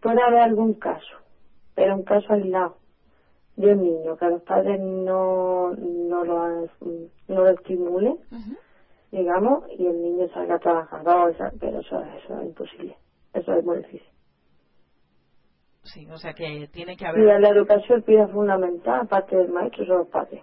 Puede 0.00 0.22
haber 0.22 0.40
algún 0.40 0.74
caso, 0.74 1.16
pero 1.74 1.96
un 1.96 2.04
caso 2.04 2.32
aislado 2.32 2.76
de 3.56 3.72
un 3.72 3.82
niño 3.82 4.16
que 4.16 4.24
a 4.24 4.30
los 4.30 4.42
padres 4.42 4.78
no, 4.80 5.72
no 5.74 6.24
lo, 6.24 6.66
no 6.66 7.42
lo 7.42 7.48
estimulen 7.48 8.18
digamos, 9.10 9.64
y 9.78 9.86
el 9.86 10.02
niño 10.02 10.28
salga 10.28 10.58
trabajador, 10.58 11.34
pero 11.58 11.80
eso, 11.80 12.00
eso 12.02 12.40
es 12.40 12.46
imposible, 12.46 12.96
eso 13.32 13.54
es 13.54 13.64
muy 13.64 13.78
difícil. 13.78 14.08
Sí, 15.82 16.06
o 16.10 16.18
sea 16.18 16.34
que 16.34 16.68
tiene 16.72 16.96
que 16.96 17.06
haber... 17.06 17.22
Y 17.22 17.40
la 17.40 17.48
educación 17.48 18.02
pide 18.02 18.26
fundamental, 18.28 19.00
aparte 19.00 19.36
del 19.36 19.50
maestro, 19.50 19.86
son 19.86 19.98
los 19.98 20.08
padres. 20.08 20.42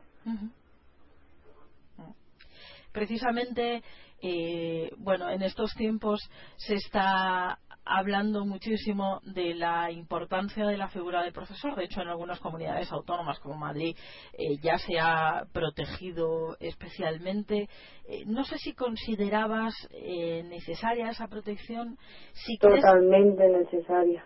Precisamente, 2.96 3.84
eh, 4.24 4.90
bueno, 4.98 5.30
en 5.30 5.42
estos 5.42 5.74
tiempos 5.76 6.22
se 6.56 6.76
está 6.76 7.60
hablando 7.86 8.46
muchísimo 8.46 9.20
de 9.24 9.54
la 9.54 9.92
importancia 9.92 10.66
de 10.66 10.78
la 10.78 10.88
figura 10.88 11.22
del 11.22 11.34
profesor. 11.34 11.76
De 11.76 11.84
hecho, 11.84 12.02
en 12.02 12.08
algunas 12.08 12.40
comunidades 12.40 12.90
autónomas 12.94 13.38
como 13.40 13.56
Madrid 13.56 13.96
eh, 14.34 14.58
ya 14.64 14.78
se 14.78 14.98
ha 14.98 15.44
protegido 15.54 16.56
especialmente. 16.62 17.68
Eh, 18.08 18.24
no 18.26 18.46
sé 18.46 18.58
si 18.60 18.74
considerabas 18.74 19.74
eh, 19.92 20.44
necesaria 20.44 21.10
esa 21.10 21.28
protección. 21.28 21.98
Si 22.32 22.58
Totalmente 22.58 23.48
necesaria. 23.50 24.26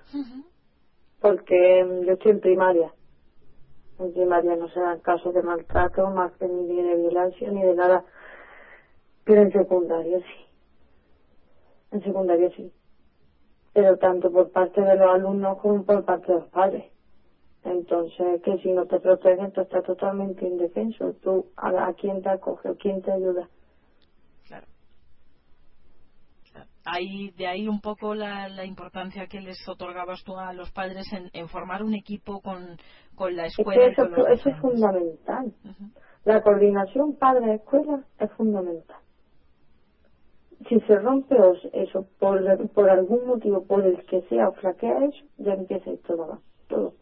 Porque 1.19 1.83
mm, 1.85 2.05
yo 2.05 2.13
estoy 2.13 2.31
en 2.33 2.39
primaria. 2.39 2.93
En 3.99 4.13
primaria 4.13 4.55
no 4.55 4.69
se 4.69 4.79
dan 4.79 4.99
casos 5.01 5.33
de 5.33 5.41
maltrato, 5.41 6.07
más 6.11 6.31
que 6.37 6.47
ni 6.47 6.81
de 6.81 6.95
violencia, 6.95 7.51
ni 7.51 7.63
de 7.63 7.73
nada. 7.73 8.05
Pero 9.29 9.43
en 9.43 9.51
secundaria 9.51 10.17
sí. 10.17 10.45
En 11.91 12.01
secundaria 12.01 12.49
sí 12.55 12.73
pero 13.73 13.97
tanto 13.97 14.31
por 14.31 14.51
parte 14.51 14.81
de 14.81 14.95
los 14.95 15.09
alumnos 15.09 15.57
como 15.59 15.83
por 15.83 16.03
parte 16.03 16.31
de 16.31 16.39
los 16.39 16.49
padres. 16.49 16.91
Entonces, 17.63 18.41
que 18.41 18.57
si 18.57 18.71
no 18.71 18.85
te 18.85 18.99
protegen, 18.99 19.51
tú 19.51 19.61
estás 19.61 19.85
totalmente 19.85 20.45
indefenso. 20.45 21.13
Tú, 21.21 21.45
¿a, 21.57 21.93
quién 21.93 22.21
te 22.21 22.29
acoge 22.29 22.69
o 22.69 22.75
quién 22.75 23.01
te 23.01 23.11
ayuda? 23.11 23.47
Claro. 24.47 24.65
Ahí, 26.85 27.31
de 27.37 27.47
ahí 27.47 27.67
un 27.67 27.81
poco 27.81 28.15
la, 28.15 28.47
la, 28.47 28.65
importancia 28.65 29.27
que 29.27 29.41
les 29.41 29.57
otorgabas 29.67 30.23
tú 30.23 30.37
a 30.37 30.53
los 30.53 30.71
padres 30.71 31.05
en, 31.33 31.47
formar 31.49 31.83
un 31.83 31.93
equipo 31.93 32.41
con, 32.41 32.77
con 33.15 33.35
la 33.35 33.45
escuela. 33.45 33.85
eso, 33.85 34.03
eso 34.27 34.49
es 34.49 34.57
fundamental. 34.59 35.53
La 36.23 36.41
coordinación 36.41 37.15
padre-escuela 37.15 38.03
es 38.19 38.31
fundamental 38.31 38.97
si 40.67 40.79
se 40.81 40.95
rompe 40.99 41.35
eso 41.73 42.05
por, 42.19 42.69
por 42.71 42.89
algún 42.89 43.25
motivo, 43.27 43.63
por 43.65 43.85
el 43.85 44.03
que 44.05 44.21
sea 44.23 44.49
o 44.49 44.53
flaquea 44.53 45.05
eso, 45.05 45.25
ya 45.37 45.53
empieza 45.53 45.91
todo 46.05 46.41
todo. 46.67 46.93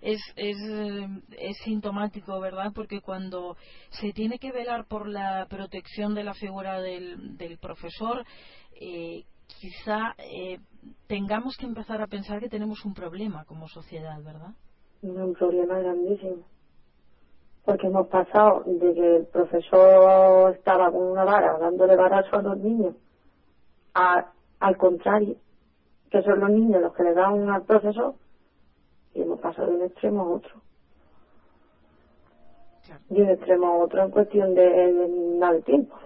Es, 0.00 0.18
es, 0.36 0.56
es 1.38 1.56
sintomático, 1.64 2.40
¿verdad? 2.40 2.72
Porque 2.74 3.00
cuando 3.02 3.56
se 3.90 4.12
tiene 4.12 4.38
que 4.38 4.50
velar 4.50 4.86
por 4.86 5.06
la 5.06 5.46
protección 5.50 6.14
de 6.14 6.24
la 6.24 6.32
figura 6.32 6.80
del, 6.80 7.36
del 7.36 7.58
profesor, 7.58 8.24
eh, 8.80 9.24
quizá 9.60 10.14
eh, 10.18 10.58
tengamos 11.06 11.56
que 11.58 11.66
empezar 11.66 12.00
a 12.00 12.06
pensar 12.06 12.40
que 12.40 12.48
tenemos 12.48 12.84
un 12.86 12.94
problema 12.94 13.44
como 13.44 13.68
sociedad, 13.68 14.22
¿verdad? 14.22 14.54
Un 15.02 15.34
problema 15.34 15.78
grandísimo 15.78 16.46
porque 17.64 17.86
hemos 17.86 18.06
pasado 18.08 18.62
de 18.66 18.94
que 18.94 19.16
el 19.16 19.26
profesor 19.26 20.54
estaba 20.54 20.90
con 20.90 21.02
una 21.02 21.24
vara 21.24 21.58
dándole 21.58 21.96
barazo 21.96 22.36
a 22.36 22.42
los 22.42 22.58
niños 22.58 22.94
a, 23.94 24.32
al 24.60 24.76
contrario 24.76 25.36
que 26.10 26.22
son 26.22 26.40
los 26.40 26.50
niños 26.50 26.82
los 26.82 26.94
que 26.94 27.04
le 27.04 27.14
dan 27.14 27.48
al 27.48 27.62
profesor 27.62 28.14
y 29.14 29.22
hemos 29.22 29.40
pasado 29.40 29.68
de 29.68 29.76
un 29.76 29.82
extremo 29.82 30.22
a 30.22 30.28
otro. 30.28 30.60
De 33.08 33.22
un 33.22 33.28
extremo 33.28 33.66
a 33.66 33.76
otro 33.78 34.04
en 34.04 34.10
cuestión 34.10 34.54
de, 34.54 35.08
nada 35.38 35.52
de 35.54 35.62
tiempo. 35.62 35.96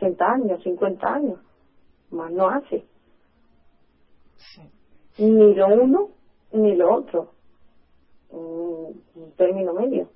60 0.00 0.24
años 0.24 0.62
50 0.62 1.06
años 1.06 1.38
más 2.10 2.30
no 2.30 2.48
hace. 2.48 2.84
Ni 5.18 5.54
lo 5.54 5.68
uno 5.68 6.08
ni 6.52 6.76
lo 6.76 6.94
otro. 6.94 7.32
Un 8.30 9.32
término 9.36 9.72
medio 9.72 10.08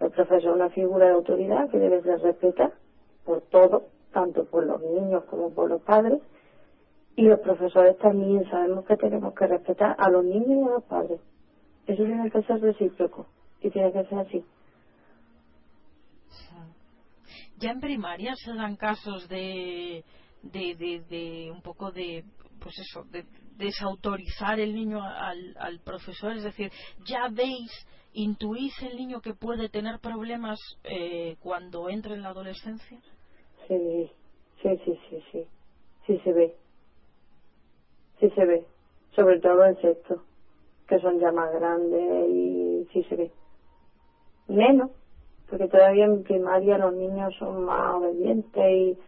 el 0.00 0.10
profesor 0.10 0.38
es 0.50 0.56
una 0.56 0.70
figura 0.70 1.06
de 1.06 1.12
autoridad 1.12 1.70
que 1.70 1.78
debe 1.78 2.02
ser 2.02 2.20
respetada 2.20 2.72
por 3.24 3.42
todos, 3.42 3.82
tanto 4.12 4.44
por 4.46 4.64
los 4.66 4.80
niños 4.80 5.24
como 5.24 5.50
por 5.52 5.68
los 5.68 5.82
padres. 5.82 6.20
Y 7.16 7.22
los 7.22 7.40
profesores 7.40 7.98
también 7.98 8.48
sabemos 8.50 8.86
que 8.86 8.96
tenemos 8.96 9.34
que 9.34 9.46
respetar 9.46 9.94
a 9.98 10.08
los 10.08 10.24
niños 10.24 10.48
y 10.48 10.68
a 10.68 10.72
los 10.72 10.84
padres. 10.84 11.20
Eso 11.86 12.02
tiene 12.04 12.30
que 12.30 12.42
ser 12.42 12.60
recíproco 12.60 13.26
y 13.60 13.70
tiene 13.70 13.92
que 13.92 14.04
ser 14.04 14.18
así. 14.20 14.44
Ya 17.58 17.72
en 17.72 17.80
primaria 17.80 18.34
se 18.36 18.54
dan 18.54 18.76
casos 18.76 19.28
de, 19.28 20.02
de, 20.42 20.74
de, 20.76 21.04
de 21.10 21.50
un 21.50 21.60
poco 21.60 21.90
de, 21.90 22.24
pues 22.58 22.74
eso, 22.78 23.04
de 23.10 23.26
desautorizar 23.58 24.58
el 24.58 24.74
niño 24.74 25.02
al, 25.02 25.54
al 25.58 25.80
profesor. 25.80 26.32
Es 26.32 26.44
decir, 26.44 26.72
ya 27.04 27.28
veis 27.30 27.70
¿Intuís 28.12 28.72
el 28.82 28.96
niño 28.96 29.20
que 29.20 29.32
puede 29.32 29.68
tener 29.68 30.00
problemas 30.00 30.58
eh, 30.84 31.36
cuando 31.40 31.88
entre 31.88 32.14
en 32.14 32.22
la 32.22 32.30
adolescencia? 32.30 32.98
Sí, 33.68 34.10
sí, 34.62 34.76
sí, 34.84 34.98
sí, 35.08 35.22
sí, 35.30 35.46
sí 36.06 36.18
se 36.24 36.32
ve. 36.32 36.54
Sí 38.18 38.28
se 38.30 38.44
ve, 38.44 38.64
sobre 39.14 39.38
todo 39.38 39.64
en 39.64 39.80
sexto, 39.80 40.22
que 40.88 40.98
son 40.98 41.18
ya 41.20 41.30
más 41.30 41.52
grandes 41.52 42.28
y 42.28 42.84
sí 42.92 43.02
se 43.08 43.14
ve. 43.14 43.30
Menos, 44.48 44.90
porque 45.48 45.68
todavía 45.68 46.04
en 46.04 46.22
primaria 46.22 46.76
los 46.76 46.92
niños 46.92 47.32
son 47.38 47.64
más 47.64 47.94
obedientes 47.94 48.62
y 48.70 48.98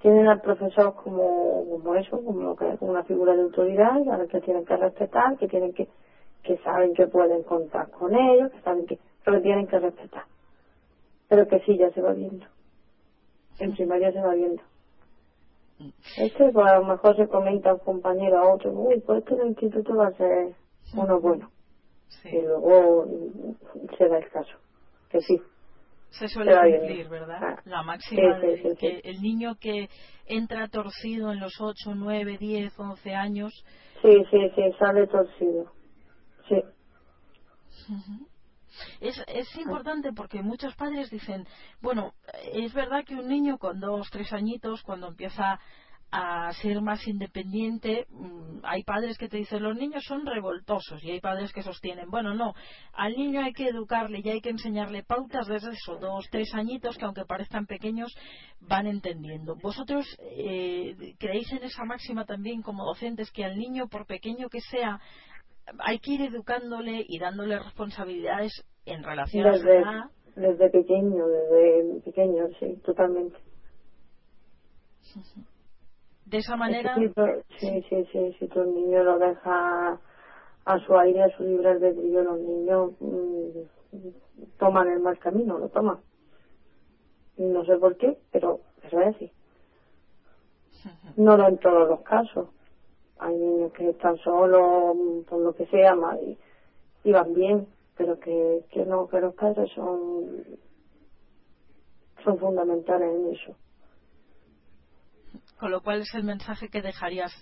tienen 0.00 0.26
al 0.28 0.40
profesor 0.40 0.94
como, 0.94 1.64
como 1.68 1.94
eso, 1.94 2.22
como, 2.22 2.54
como 2.54 2.90
una 2.90 3.02
figura 3.02 3.34
de 3.34 3.42
autoridad 3.42 4.06
a 4.08 4.16
la 4.18 4.26
que 4.26 4.40
tienen 4.40 4.64
que 4.64 4.76
respetar, 4.76 5.36
que 5.38 5.48
tienen 5.48 5.72
que 5.72 5.88
que 6.46 6.56
saben 6.58 6.94
que 6.94 7.06
pueden 7.06 7.42
contar 7.42 7.90
con 7.90 8.14
ellos, 8.14 8.52
que 8.52 8.60
saben 8.60 8.86
que, 8.86 8.98
pero 9.24 9.42
tienen 9.42 9.66
que 9.66 9.78
respetar. 9.78 10.24
Pero 11.28 11.46
que 11.48 11.60
sí, 11.60 11.76
ya 11.76 11.90
se 11.90 12.00
va 12.00 12.12
viendo. 12.12 12.46
En 13.58 13.74
primaria 13.74 14.12
se 14.12 14.20
va 14.20 14.34
viendo. 14.34 14.62
Este, 16.16 16.52
pues 16.52 16.66
a 16.66 16.78
lo 16.78 16.86
mejor 16.86 17.16
se 17.16 17.28
comenta 17.28 17.70
a 17.70 17.74
un 17.74 17.80
compañero 17.80 18.38
a 18.38 18.54
otro, 18.54 18.70
uy, 18.70 19.00
pues 19.00 19.18
este 19.18 19.34
el 19.34 19.48
instituto 19.48 19.94
va 19.94 20.08
a 20.08 20.12
ser 20.12 20.54
uno 20.94 21.20
bueno. 21.20 21.50
Y 22.24 22.40
luego 22.40 23.06
se 23.98 24.08
da 24.08 24.18
el 24.18 24.28
caso. 24.30 24.56
Que 25.10 25.20
sí. 25.20 25.40
Se 26.10 26.28
suele 26.28 26.52
cumplir, 26.56 27.08
¿verdad? 27.08 27.40
Ah. 27.42 27.62
La 27.64 27.82
máxima 27.82 28.38
de 28.38 28.76
que 28.78 29.00
el 29.04 29.20
niño 29.20 29.56
que 29.60 29.88
entra 30.26 30.68
torcido 30.68 31.32
en 31.32 31.40
los 31.40 31.60
8, 31.60 31.94
9, 31.94 32.38
10, 32.38 32.78
11 32.78 33.14
años. 33.14 33.52
Sí, 34.02 34.24
sí, 34.30 34.50
sí, 34.54 34.62
sale 34.78 35.06
torcido. 35.08 35.75
Sí. 36.48 36.62
Es, 39.00 39.22
es 39.26 39.56
importante 39.56 40.12
porque 40.12 40.42
muchos 40.42 40.74
padres 40.74 41.10
dicen, 41.10 41.46
bueno, 41.80 42.14
es 42.52 42.72
verdad 42.74 43.04
que 43.04 43.14
un 43.14 43.28
niño 43.28 43.58
con 43.58 43.80
dos, 43.80 44.08
tres 44.10 44.32
añitos, 44.32 44.82
cuando 44.82 45.08
empieza 45.08 45.58
a 46.10 46.52
ser 46.52 46.80
más 46.82 47.06
independiente, 47.08 48.06
mm, 48.10 48.60
hay 48.62 48.84
padres 48.84 49.18
que 49.18 49.28
te 49.28 49.38
dicen 49.38 49.62
los 49.62 49.76
niños 49.76 50.04
son 50.06 50.24
revoltosos 50.24 51.02
y 51.02 51.10
hay 51.10 51.20
padres 51.20 51.52
que 51.52 51.62
sostienen, 51.62 52.08
bueno, 52.10 52.32
no, 52.32 52.54
al 52.92 53.12
niño 53.14 53.40
hay 53.42 53.52
que 53.52 53.68
educarle 53.68 54.20
y 54.22 54.28
hay 54.28 54.40
que 54.40 54.50
enseñarle 54.50 55.02
pautas 55.02 55.46
desde 55.48 55.70
esos 55.72 56.00
dos, 56.00 56.26
tres 56.30 56.54
añitos 56.54 56.96
que 56.96 57.04
aunque 57.04 57.24
parezcan 57.24 57.66
pequeños 57.66 58.14
van 58.60 58.86
entendiendo. 58.86 59.56
¿Vosotros 59.56 60.06
eh, 60.20 61.16
creéis 61.18 61.50
en 61.52 61.64
esa 61.64 61.84
máxima 61.84 62.24
también 62.24 62.62
como 62.62 62.84
docentes 62.84 63.30
que 63.32 63.44
al 63.44 63.56
niño, 63.58 63.88
por 63.88 64.06
pequeño 64.06 64.48
que 64.48 64.60
sea, 64.60 65.00
hay 65.78 65.98
que 65.98 66.12
ir 66.12 66.22
educándole 66.22 67.04
y 67.06 67.18
dándole 67.18 67.58
responsabilidades 67.58 68.64
en 68.84 69.02
relación 69.02 69.52
desde, 69.52 69.78
a 69.78 70.10
Desde 70.36 70.70
pequeño, 70.70 71.26
desde 71.26 72.00
pequeño, 72.02 72.48
sí, 72.60 72.76
totalmente. 72.84 73.36
De 76.26 76.38
esa 76.38 76.56
manera. 76.56 76.96
sí, 77.60 77.84
sí, 77.88 78.04
sí, 78.10 78.36
si 78.40 78.48
tu 78.48 78.64
niño 78.64 79.04
lo 79.04 79.16
deja 79.16 80.00
a 80.64 80.78
su 80.84 80.98
aire, 80.98 81.22
a 81.22 81.36
su 81.36 81.44
libre 81.44 81.70
albedrío, 81.70 82.24
los 82.24 82.40
niños 82.40 82.90
mm, 82.98 84.56
toman 84.58 84.90
el 84.90 84.98
mal 84.98 85.16
camino, 85.20 85.56
lo 85.56 85.68
toman. 85.68 85.98
No 87.36 87.64
sé 87.64 87.76
por 87.76 87.96
qué, 87.96 88.18
pero 88.32 88.58
eso 88.82 89.00
es 89.00 89.14
así. 89.14 89.32
No 91.16 91.46
en 91.46 91.58
todos 91.58 91.88
los 91.88 92.00
casos 92.00 92.48
hay 93.18 93.34
niños 93.34 93.72
que 93.72 93.90
están 93.90 94.16
solos, 94.18 94.96
por 95.28 95.40
lo 95.40 95.54
que 95.54 95.66
sea, 95.66 95.94
y, 96.22 96.38
y 97.08 97.12
van 97.12 97.32
bien, 97.34 97.66
pero 97.96 98.18
que, 98.18 98.64
que 98.70 98.84
no, 98.84 99.08
que 99.08 99.20
los 99.20 99.34
padres 99.34 99.70
son, 99.74 100.44
son 102.22 102.38
fundamentales 102.38 103.08
en 103.08 103.34
eso. 103.34 103.56
Con 105.58 105.70
lo 105.70 105.80
cual 105.82 106.02
es 106.02 106.14
el 106.14 106.24
mensaje 106.24 106.68
que 106.68 106.82
dejarías 106.82 107.32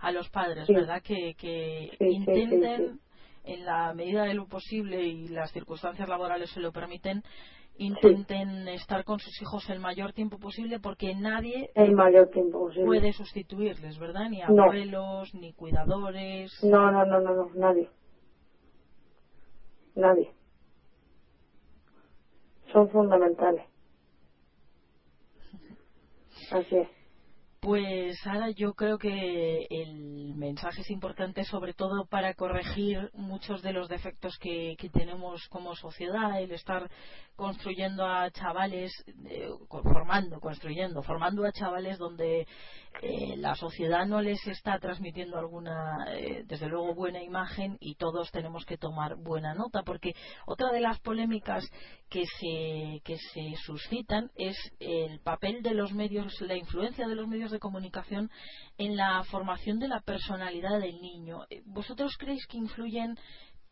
a 0.00 0.10
los 0.10 0.28
padres, 0.30 0.66
¿verdad? 0.68 1.00
Que, 1.02 1.34
que 1.38 1.90
intenten, 2.00 2.98
en 3.44 3.64
la 3.64 3.94
medida 3.94 4.24
de 4.24 4.34
lo 4.34 4.46
posible 4.46 5.02
y 5.02 5.28
las 5.28 5.52
circunstancias 5.52 6.08
laborales 6.08 6.50
se 6.50 6.60
lo 6.60 6.72
permiten, 6.72 7.22
intenten 7.76 8.68
estar 8.68 9.04
con 9.04 9.18
sus 9.18 9.40
hijos 9.42 9.68
el 9.70 9.80
mayor 9.80 10.12
tiempo 10.12 10.38
posible 10.38 10.78
porque 10.78 11.14
nadie 11.14 11.70
el 11.74 11.92
mayor 11.92 12.28
tiempo 12.28 12.60
posible. 12.66 12.86
puede 12.86 13.12
sustituirles, 13.12 13.98
¿verdad? 13.98 14.28
Ni 14.28 14.42
abuelos, 14.42 15.34
ni 15.34 15.52
cuidadores. 15.52 16.52
No, 16.62 16.90
no, 16.92 17.04
no, 17.04 17.20
no, 17.20 17.34
no, 17.34 17.50
nadie. 17.54 17.88
Nadie. 19.94 20.32
Son 22.72 22.88
fundamentales. 22.90 23.66
Así 26.50 26.76
es. 26.76 27.01
Pues 27.62 28.18
ahora 28.26 28.50
yo 28.50 28.74
creo 28.74 28.98
que 28.98 29.68
el 29.70 30.34
mensaje 30.34 30.80
es 30.80 30.90
importante 30.90 31.44
sobre 31.44 31.74
todo 31.74 32.06
para 32.06 32.34
corregir 32.34 33.08
muchos 33.14 33.62
de 33.62 33.72
los 33.72 33.88
defectos 33.88 34.36
que, 34.38 34.74
tenemos 34.92 35.46
como 35.46 35.76
sociedad, 35.76 36.40
el 36.42 36.50
estar 36.50 36.90
construyendo 37.36 38.04
a 38.04 38.32
chavales, 38.32 38.92
eh, 39.26 39.48
formando, 39.80 40.40
construyendo, 40.40 41.04
formando 41.04 41.44
a 41.44 41.52
chavales 41.52 41.98
donde 41.98 42.48
eh, 43.00 43.36
la 43.36 43.54
sociedad 43.54 44.06
no 44.06 44.20
les 44.20 44.46
está 44.46 44.78
transmitiendo 44.78 45.38
alguna, 45.38 46.06
eh, 46.10 46.44
desde 46.46 46.68
luego, 46.68 46.94
buena 46.94 47.22
imagen 47.22 47.76
y 47.80 47.94
todos 47.94 48.30
tenemos 48.30 48.64
que 48.64 48.76
tomar 48.76 49.16
buena 49.16 49.54
nota, 49.54 49.82
porque 49.82 50.14
otra 50.46 50.70
de 50.70 50.80
las 50.80 51.00
polémicas 51.00 51.64
que 52.08 52.24
se, 52.38 53.00
que 53.04 53.16
se 53.32 53.54
suscitan 53.64 54.30
es 54.36 54.56
el 54.78 55.20
papel 55.20 55.62
de 55.62 55.74
los 55.74 55.92
medios, 55.92 56.40
la 56.40 56.56
influencia 56.56 57.08
de 57.08 57.14
los 57.14 57.26
medios 57.26 57.50
de 57.50 57.58
comunicación 57.58 58.30
en 58.78 58.96
la 58.96 59.22
formación 59.24 59.78
de 59.78 59.88
la 59.88 60.00
personalidad 60.00 60.80
del 60.80 61.00
niño. 61.00 61.44
Eh, 61.50 61.62
¿Vosotros 61.64 62.16
creéis 62.18 62.46
que 62.46 62.58
influyen 62.58 63.16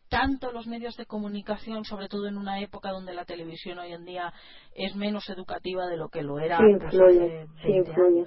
tanto 0.09 0.51
los 0.51 0.67
medios 0.67 0.97
de 0.97 1.05
comunicación, 1.05 1.85
sobre 1.85 2.09
todo 2.09 2.27
en 2.27 2.37
una 2.37 2.59
época 2.59 2.91
donde 2.91 3.13
la 3.13 3.23
televisión 3.23 3.79
hoy 3.79 3.93
en 3.93 4.03
día 4.03 4.33
es 4.75 4.93
menos 4.93 5.29
educativa 5.29 5.87
de 5.87 5.95
lo 5.95 6.09
que 6.09 6.21
lo 6.21 6.37
era 6.37 6.57
sí, 6.57 6.65
influye, 6.69 7.47
sí, 7.63 7.71
influye. 7.71 8.25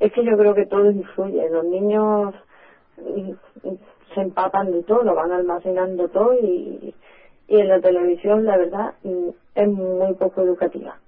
Es 0.00 0.12
que 0.12 0.24
yo 0.24 0.36
creo 0.36 0.54
que 0.54 0.66
todo 0.66 0.90
influye. 0.90 1.48
Los 1.50 1.64
niños 1.64 2.34
mm, 2.96 3.32
se 4.14 4.20
empapan 4.20 4.72
de 4.72 4.82
todo, 4.82 5.14
van 5.14 5.32
almacenando 5.32 6.08
todo 6.08 6.34
y, 6.34 6.94
y 7.48 7.60
en 7.60 7.68
la 7.68 7.80
televisión, 7.80 8.44
la 8.44 8.56
verdad, 8.56 8.94
mm, 9.02 9.28
es 9.54 9.68
muy 9.68 10.14
poco 10.14 10.42
educativa. 10.42 10.98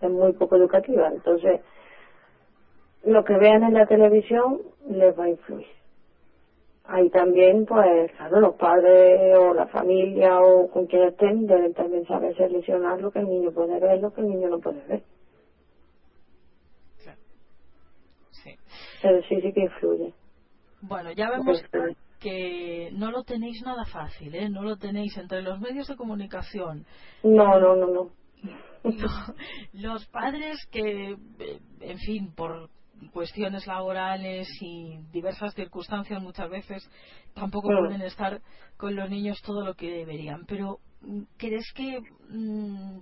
Es 0.00 0.10
muy 0.10 0.32
poco 0.32 0.56
educativa. 0.56 1.08
Entonces, 1.08 1.60
lo 3.04 3.24
que 3.24 3.36
vean 3.36 3.62
en 3.62 3.74
la 3.74 3.86
televisión 3.86 4.60
les 4.88 5.18
va 5.18 5.24
a 5.24 5.28
influir. 5.30 5.66
Ahí 6.84 7.10
también, 7.10 7.66
pues, 7.66 8.10
claro, 8.12 8.40
los 8.40 8.54
padres 8.54 9.36
o 9.36 9.52
la 9.52 9.66
familia 9.66 10.40
o 10.40 10.68
con 10.68 10.86
quien 10.86 11.02
estén 11.02 11.46
deben 11.46 11.74
también 11.74 12.06
saber 12.06 12.34
seleccionar 12.34 13.00
lo 13.00 13.10
que 13.10 13.18
el 13.18 13.28
niño 13.28 13.50
puede 13.50 13.78
ver, 13.78 14.00
lo 14.00 14.12
que 14.12 14.22
el 14.22 14.28
niño 14.28 14.48
no 14.48 14.58
puede 14.58 14.82
ver. 14.88 15.02
Pero 19.02 19.22
sí, 19.22 19.40
sí 19.40 19.52
que 19.52 19.60
influye. 19.60 20.12
Bueno, 20.80 21.12
ya 21.12 21.30
vemos 21.30 21.62
que 22.20 22.90
no 22.92 23.10
lo 23.10 23.22
tenéis 23.22 23.62
nada 23.64 23.84
fácil, 23.84 24.34
¿eh? 24.34 24.48
No 24.48 24.62
lo 24.62 24.76
tenéis 24.76 25.16
entre 25.16 25.42
los 25.42 25.60
medios 25.60 25.86
de 25.88 25.96
comunicación. 25.96 26.84
No, 27.22 27.58
no, 27.58 27.76
no, 27.76 27.86
no. 27.86 28.10
los 29.72 30.06
padres 30.06 30.56
que, 30.70 31.12
eh, 31.12 31.60
en 31.80 31.98
fin, 31.98 32.32
por 32.34 32.70
cuestiones 33.12 33.66
laborales 33.66 34.48
y 34.60 34.98
diversas 35.12 35.54
circunstancias 35.54 36.20
muchas 36.20 36.50
veces 36.50 36.90
tampoco 37.34 37.68
pueden 37.68 38.02
estar 38.02 38.40
con 38.76 38.96
los 38.96 39.08
niños 39.08 39.40
todo 39.42 39.64
lo 39.64 39.74
que 39.74 39.90
deberían. 39.90 40.44
Pero, 40.46 40.78
¿crees 41.36 41.72
que 41.74 42.00
mm, 42.28 43.00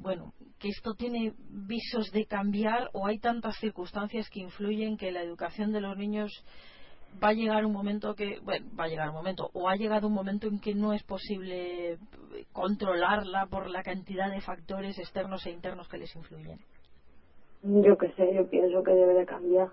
bueno, 0.00 0.32
que 0.58 0.68
esto 0.68 0.94
tiene 0.94 1.34
visos 1.48 2.10
de 2.12 2.26
cambiar 2.26 2.90
o 2.92 3.06
hay 3.06 3.18
tantas 3.18 3.56
circunstancias 3.58 4.28
que 4.30 4.40
influyen 4.40 4.96
que 4.96 5.12
la 5.12 5.22
educación 5.22 5.72
de 5.72 5.80
los 5.80 5.96
niños 5.96 6.44
va 7.22 7.28
a 7.28 7.32
llegar 7.32 7.64
un 7.64 7.72
momento 7.72 8.14
que, 8.14 8.38
bueno, 8.42 8.66
va 8.78 8.84
a 8.84 8.88
llegar 8.88 9.08
un 9.08 9.14
momento, 9.14 9.50
o 9.52 9.68
ha 9.68 9.76
llegado 9.76 10.06
un 10.06 10.14
momento 10.14 10.46
en 10.46 10.60
que 10.60 10.74
no 10.74 10.92
es 10.92 11.02
posible 11.02 11.98
controlarla 12.52 13.46
por 13.46 13.68
la 13.68 13.82
cantidad 13.82 14.30
de 14.30 14.40
factores 14.40 14.98
externos 14.98 15.44
e 15.46 15.50
internos 15.50 15.88
que 15.88 15.98
les 15.98 16.14
influyen? 16.14 16.58
Yo 17.62 17.96
qué 17.98 18.12
sé, 18.12 18.34
yo 18.34 18.48
pienso 18.48 18.82
que 18.82 18.92
debe 18.92 19.14
de 19.14 19.26
cambiar. 19.26 19.68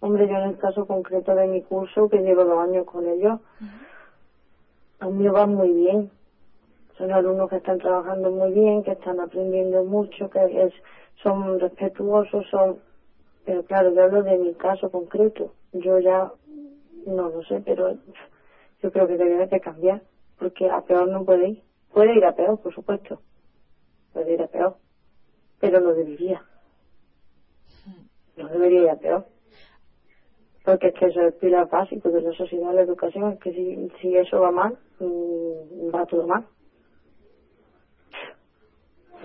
Hombre, 0.00 0.28
yo 0.28 0.36
en 0.36 0.50
el 0.50 0.58
caso 0.58 0.86
concreto 0.86 1.34
de 1.34 1.46
mi 1.46 1.62
curso, 1.62 2.08
que 2.08 2.18
llevo 2.18 2.44
dos 2.44 2.58
años 2.68 2.86
con 2.86 3.06
ellos, 3.08 3.40
a 5.00 5.08
mí 5.08 5.26
va 5.28 5.46
muy 5.46 5.72
bien 5.72 6.10
son 6.96 7.12
alumnos 7.12 7.48
que 7.48 7.56
están 7.56 7.78
trabajando 7.78 8.30
muy 8.30 8.50
bien, 8.52 8.82
que 8.82 8.92
están 8.92 9.20
aprendiendo 9.20 9.82
mucho, 9.82 10.30
que 10.30 10.64
es, 10.64 10.72
son 11.22 11.58
respetuosos, 11.58 12.44
son, 12.50 12.78
pero 13.44 13.62
claro, 13.64 13.92
yo 13.92 14.02
hablo 14.02 14.22
de 14.22 14.36
mi 14.36 14.52
caso 14.54 14.88
concreto. 14.88 15.52
Yo 15.72 15.98
ya 15.98 16.30
no 17.06 17.28
lo 17.28 17.42
sé, 17.42 17.60
pero 17.60 17.92
yo 18.82 18.90
creo 18.90 19.06
que 19.06 19.16
debería 19.16 19.46
de 19.46 19.60
cambiar, 19.60 20.02
porque 20.38 20.68
a 20.68 20.80
peor 20.80 21.08
no 21.08 21.24
puede 21.24 21.48
ir. 21.48 21.62
Puede 21.92 22.16
ir 22.16 22.24
a 22.24 22.32
peor, 22.32 22.58
por 22.60 22.72
supuesto. 22.72 23.20
Puede 24.12 24.32
ir 24.32 24.42
a 24.42 24.46
peor, 24.46 24.74
pero 25.60 25.80
no 25.80 25.92
debería. 25.92 26.42
No 28.36 28.48
debería 28.48 28.82
ir 28.82 28.88
a 28.88 28.96
peor. 28.96 29.24
Porque 30.64 30.88
es 30.88 30.94
que 30.94 31.06
eso 31.06 31.20
es 31.20 31.26
el 31.26 31.32
pilar 31.34 31.68
básico 31.68 32.10
de 32.10 32.22
la 32.22 32.32
sociedad, 32.32 32.74
la 32.74 32.80
educación, 32.80 33.32
es 33.32 33.38
que 33.38 33.52
si, 33.52 33.88
si 34.00 34.16
eso 34.16 34.40
va 34.40 34.50
mal, 34.50 34.76
mm, 34.98 35.94
va 35.94 36.04
todo 36.06 36.26
mal 36.26 36.44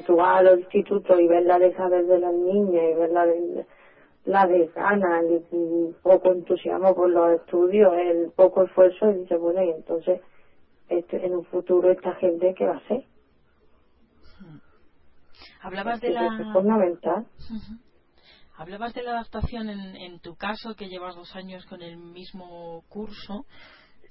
tú 0.06 0.16
vas 0.16 0.40
al 0.40 0.60
instituto 0.60 1.20
y 1.20 1.28
ves 1.28 1.46
la 1.46 1.60
dejadez 1.60 2.08
de 2.08 2.20
las 2.20 2.34
niñas 2.34 2.84
y 2.92 2.94
ves 3.00 3.12
la 3.12 3.26
de, 3.26 3.66
la 4.26 4.46
desgana, 4.46 5.20
el 5.20 5.96
poco 6.02 6.32
entusiasmo 6.32 6.94
por 6.96 7.10
los 7.10 7.40
estudios, 7.40 7.94
el 7.94 8.32
poco 8.36 8.64
esfuerzo, 8.64 9.12
y 9.12 9.20
dices, 9.20 9.40
bueno, 9.40 9.64
y 9.64 9.70
entonces 9.72 10.22
este, 10.90 11.26
en 11.26 11.36
un 11.36 11.46
futuro 11.46 11.90
esta 11.92 12.14
gente, 12.16 12.54
¿qué 12.58 12.66
va 12.66 12.74
a 12.74 12.78
hacer? 12.78 13.06
Hablabas 15.62 16.02
de 16.02 16.10
la... 16.10 16.26
Es 16.26 16.54
fundamental. 16.54 17.28
Hablabas 18.58 18.94
de 18.94 19.04
la 19.04 19.12
adaptación 19.12 19.70
en, 19.70 19.96
en 19.96 20.20
tu 20.20 20.36
caso, 20.36 20.76
que 20.76 20.88
llevas 20.88 21.16
dos 21.16 21.36
años 21.36 21.66
con 21.66 21.82
el 21.82 21.98
mismo 21.98 22.84
curso. 22.90 23.46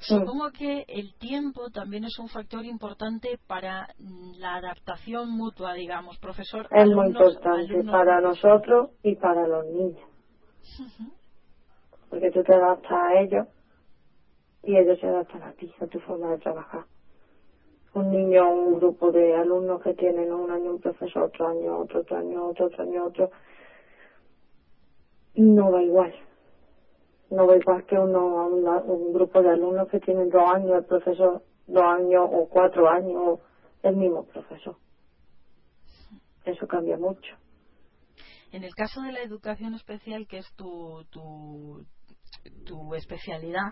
Supongo 0.00 0.50
que 0.50 0.84
el 0.88 1.14
tiempo 1.18 1.68
también 1.68 2.04
es 2.04 2.18
un 2.18 2.28
factor 2.28 2.64
importante 2.64 3.38
para 3.46 3.86
la 4.38 4.54
adaptación 4.54 5.30
mutua, 5.30 5.74
digamos, 5.74 6.18
profesor. 6.18 6.66
Es 6.70 6.88
muy 6.88 7.08
importante 7.08 7.84
para 7.84 8.18
nosotros 8.20 8.90
y 9.02 9.14
para 9.16 9.46
los 9.46 9.66
niños. 9.66 10.08
Porque 12.08 12.30
tú 12.30 12.42
te 12.42 12.54
adaptas 12.54 12.92
a 12.92 13.20
ellos 13.20 13.46
y 14.62 14.74
ellos 14.74 14.98
se 15.00 15.06
adaptan 15.06 15.42
a 15.42 15.52
ti, 15.52 15.70
a 15.78 15.86
tu 15.86 15.98
forma 16.00 16.30
de 16.30 16.38
trabajar. 16.38 16.84
Un 17.92 18.10
niño, 18.10 18.50
un 18.50 18.78
grupo 18.78 19.12
de 19.12 19.36
alumnos 19.36 19.82
que 19.82 19.92
tienen 19.92 20.32
un 20.32 20.50
año 20.50 20.70
un 20.70 20.80
profesor, 20.80 21.24
otro 21.24 21.46
año 21.48 21.78
otro, 21.78 22.00
otro 22.00 22.16
año 22.16 22.46
otro, 22.46 22.66
otro 22.66 22.84
año 22.84 23.04
otro, 23.04 23.30
no 25.34 25.70
va 25.70 25.82
igual 25.82 26.14
no 27.30 27.46
va 27.46 27.56
igual 27.56 27.84
que 27.86 27.96
uno, 27.96 28.48
un 28.48 29.12
grupo 29.12 29.42
de 29.42 29.50
alumnos 29.50 29.88
que 29.88 30.00
tienen 30.00 30.30
dos 30.30 30.42
años, 30.52 30.78
el 30.78 30.84
profesor 30.84 31.42
dos 31.66 31.82
años 31.82 32.28
o 32.30 32.48
cuatro 32.48 32.88
años, 32.88 33.38
el 33.82 33.96
mismo 33.96 34.24
profesor. 34.24 34.76
Eso 36.44 36.66
cambia 36.66 36.96
mucho. 36.96 37.36
En 38.52 38.64
el 38.64 38.74
caso 38.74 39.00
de 39.02 39.12
la 39.12 39.22
educación 39.22 39.74
especial, 39.74 40.26
que 40.26 40.38
es 40.38 40.52
tu, 40.56 41.04
tu, 41.10 41.86
tu 42.66 42.94
especialidad, 42.94 43.70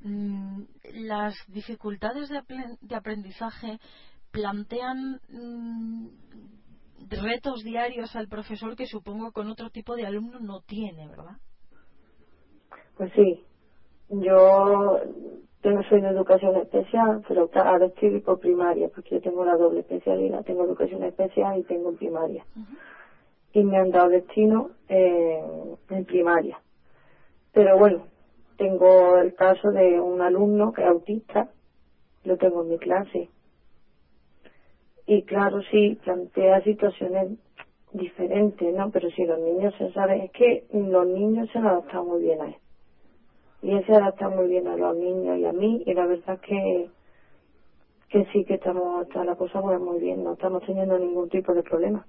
mm, 0.00 0.62
las 1.06 1.34
dificultades 1.48 2.28
de, 2.28 2.94
aprendizaje 2.94 3.78
plantean 4.30 5.20
mm, 5.30 6.08
retos 7.08 7.62
diarios 7.64 8.14
al 8.16 8.28
profesor 8.28 8.76
que 8.76 8.86
supongo 8.86 9.32
con 9.32 9.48
otro 9.48 9.70
tipo 9.70 9.96
de 9.96 10.06
alumno 10.06 10.40
no 10.40 10.60
tiene, 10.60 11.08
¿verdad? 11.08 11.38
Pues 12.98 13.12
sí, 13.12 13.40
yo 14.08 14.98
tengo, 15.60 15.82
soy 15.84 16.00
de 16.00 16.08
educación 16.08 16.56
especial, 16.56 17.22
pero 17.28 17.48
ahora 17.54 17.86
estoy 17.86 18.18
por 18.18 18.40
primaria, 18.40 18.88
porque 18.88 19.10
yo 19.10 19.20
tengo 19.20 19.44
la 19.44 19.54
doble 19.54 19.80
especialidad, 19.80 20.42
tengo 20.42 20.64
educación 20.64 21.04
especial 21.04 21.58
y 21.58 21.62
tengo 21.62 21.92
primaria. 21.92 22.44
Y 23.52 23.62
me 23.62 23.78
han 23.78 23.90
dado 23.92 24.08
destino 24.08 24.70
en 24.88 26.04
primaria. 26.06 26.60
Pero 27.52 27.78
bueno, 27.78 28.02
tengo 28.56 29.16
el 29.18 29.32
caso 29.32 29.70
de 29.70 30.00
un 30.00 30.20
alumno 30.20 30.72
que 30.72 30.82
es 30.82 30.88
autista, 30.88 31.46
lo 32.24 32.36
tengo 32.36 32.62
en 32.62 32.68
mi 32.68 32.78
clase. 32.78 33.28
Y 35.06 35.22
claro, 35.22 35.60
sí, 35.70 35.96
plantea 36.02 36.62
situaciones 36.62 37.28
diferentes, 37.92 38.74
¿no? 38.74 38.90
Pero 38.90 39.08
si 39.10 39.24
los 39.24 39.38
niños 39.38 39.72
se 39.78 39.88
saben, 39.92 40.22
es 40.22 40.32
que 40.32 40.64
los 40.72 41.06
niños 41.06 41.48
se 41.52 41.58
adaptan 41.58 42.04
muy 42.04 42.22
bien 42.22 42.42
a 42.42 42.48
esto 42.48 42.67
y 43.62 43.72
él 43.72 43.84
se 43.86 43.94
adapta 43.94 44.28
muy 44.28 44.46
bien 44.48 44.68
a 44.68 44.76
los 44.76 44.96
niños 44.96 45.38
y 45.38 45.44
a 45.44 45.52
mí 45.52 45.82
y 45.84 45.92
la 45.92 46.06
verdad 46.06 46.34
es 46.34 46.40
que 46.40 46.90
que 48.08 48.24
sí 48.32 48.44
que 48.44 48.54
estamos, 48.54 49.06
está 49.06 49.22
la 49.22 49.34
cosa 49.34 49.60
muy 49.60 49.98
bien, 49.98 50.24
no 50.24 50.32
estamos 50.32 50.64
teniendo 50.64 50.98
ningún 50.98 51.28
tipo 51.28 51.52
de 51.52 51.62
problema. 51.62 52.06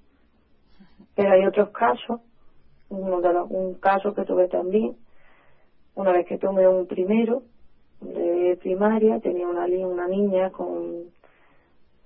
Pero 1.14 1.32
hay 1.32 1.44
otros 1.44 1.70
casos, 1.70 2.20
uno 2.88 3.20
de 3.20 3.32
los, 3.32 3.50
un 3.50 3.74
caso 3.74 4.14
que 4.14 4.24
tuve 4.24 4.48
también, 4.48 4.96
una 5.94 6.12
vez 6.12 6.26
que 6.26 6.38
tomé 6.38 6.66
un 6.66 6.86
primero 6.86 7.42
de 8.00 8.56
primaria, 8.60 9.18
tenía 9.18 9.46
una, 9.46 9.66
una 9.66 10.06
niña 10.06 10.50
con, 10.50 11.10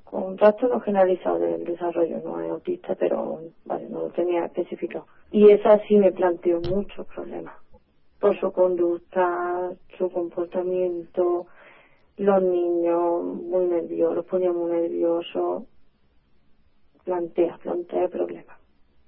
con 0.03 0.25
un 0.25 0.37
trastorno 0.37 0.81
generalizado 0.81 1.39
del 1.39 1.63
desarrollo, 1.63 2.19
no 2.19 2.41
es 2.41 2.51
autista, 2.51 2.97
pero 2.97 3.43
vale, 3.65 3.89
no 3.89 4.01
lo 4.01 4.09
tenía 4.11 4.45
especificado. 4.45 5.07
Y 5.31 5.51
esa 5.51 5.79
sí 5.87 5.97
me 5.97 6.11
planteó 6.11 6.61
muchos 6.61 7.07
problemas 7.07 7.55
por 8.25 8.41
su 8.41 8.51
conducta, 8.53 9.71
su 9.99 10.11
comportamiento, 10.11 11.47
los 12.17 12.43
niños 12.43 13.23
muy 13.23 13.67
nerviosos, 13.67 14.17
los 14.17 14.25
ponía 14.25 14.51
muy 14.51 14.71
nerviosos, 14.71 15.65
plantea, 17.05 17.59
plantea 17.59 18.09
problemas. 18.09 18.57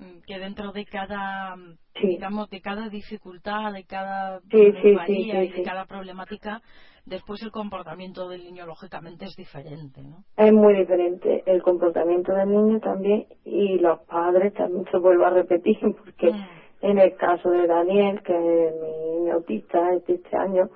Mm, 0.01 0.21
que 0.27 0.39
dentro 0.39 0.71
de 0.73 0.85
cada, 0.85 1.57
digamos, 1.99 2.51
de 2.51 2.61
cada 2.61 2.91
dificultad, 2.91 3.73
de 3.73 3.85
cada 3.85 4.41
sí, 4.51 4.75
y 5.09 5.49
de 5.49 5.63
cada 5.63 5.87
problemática, 5.87 6.61
después 7.07 7.43
el 7.43 7.51
comportamiento 7.51 8.29
del 8.29 8.45
niño 8.45 8.67
lógicamente 8.67 9.25
es 9.25 9.35
diferente, 9.35 10.03
¿no? 10.03 10.25
Es 10.37 10.53
muy 10.53 10.75
diferente 10.77 11.43
el 11.47 11.63
comportamiento 11.63 12.35
del 12.35 12.51
niño 12.51 12.81
también 12.81 13.29
y 13.47 13.79
los 13.79 14.01
padres 14.01 14.53
también 14.53 14.85
se 14.91 14.99
vuelve 14.99 15.25
a 15.25 15.31
repetir 15.31 15.79
porque 16.05 16.33
mm. 16.33 16.66
En 16.91 16.99
el 16.99 17.17
caso 17.17 17.51
de 17.51 17.67
Daniel, 17.67 18.23
que 18.23 18.69
es 18.69 18.75
mi, 18.75 19.29
autista 19.31 19.91
de 19.91 20.15
este 20.15 20.37
año, 20.37 20.69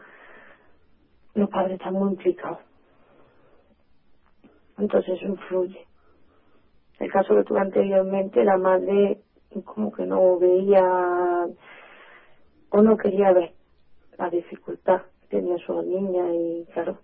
los 1.35 1.49
padres 1.49 1.75
están 1.75 1.95
muy 1.95 2.11
implicados. 2.11 2.59
Entonces 4.77 5.17
eso 5.17 5.27
influye. 5.27 5.87
El 6.99 7.13
caso 7.13 7.37
que 7.37 7.45
tuve 7.45 7.61
anteriormente, 7.61 8.43
la 8.43 8.57
madre 8.57 9.19
como 9.65 9.93
que 9.93 10.05
no 10.05 10.37
veía 10.37 11.47
o 12.71 12.83
no 12.83 12.97
quería 12.97 13.33
ver 13.33 13.53
la 14.19 14.29
dificultad 14.31 15.03
que 15.23 15.39
tenía 15.39 15.59
su 15.59 15.81
niña 15.83 16.35
y 16.35 16.67
claro, 16.73 16.99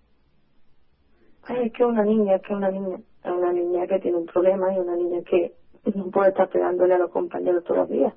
Ay, 1.44 1.66
es 1.66 1.72
que 1.72 1.84
una 1.84 2.02
niña, 2.02 2.34
es 2.34 2.42
que 2.42 2.54
una 2.54 2.70
niña, 2.70 2.96
es 2.96 3.30
una 3.30 3.52
niña 3.52 3.86
que 3.86 4.00
tiene 4.00 4.16
un 4.16 4.26
problema 4.26 4.74
y 4.74 4.78
una 4.78 4.96
niña 4.96 5.22
que 5.22 5.52
no 5.94 6.10
puede 6.10 6.30
estar 6.30 6.48
pegándole 6.48 6.94
a 6.94 6.98
los 6.98 7.10
compañeros 7.10 7.62
todos 7.62 7.78
los 7.78 7.88
días. 7.88 8.12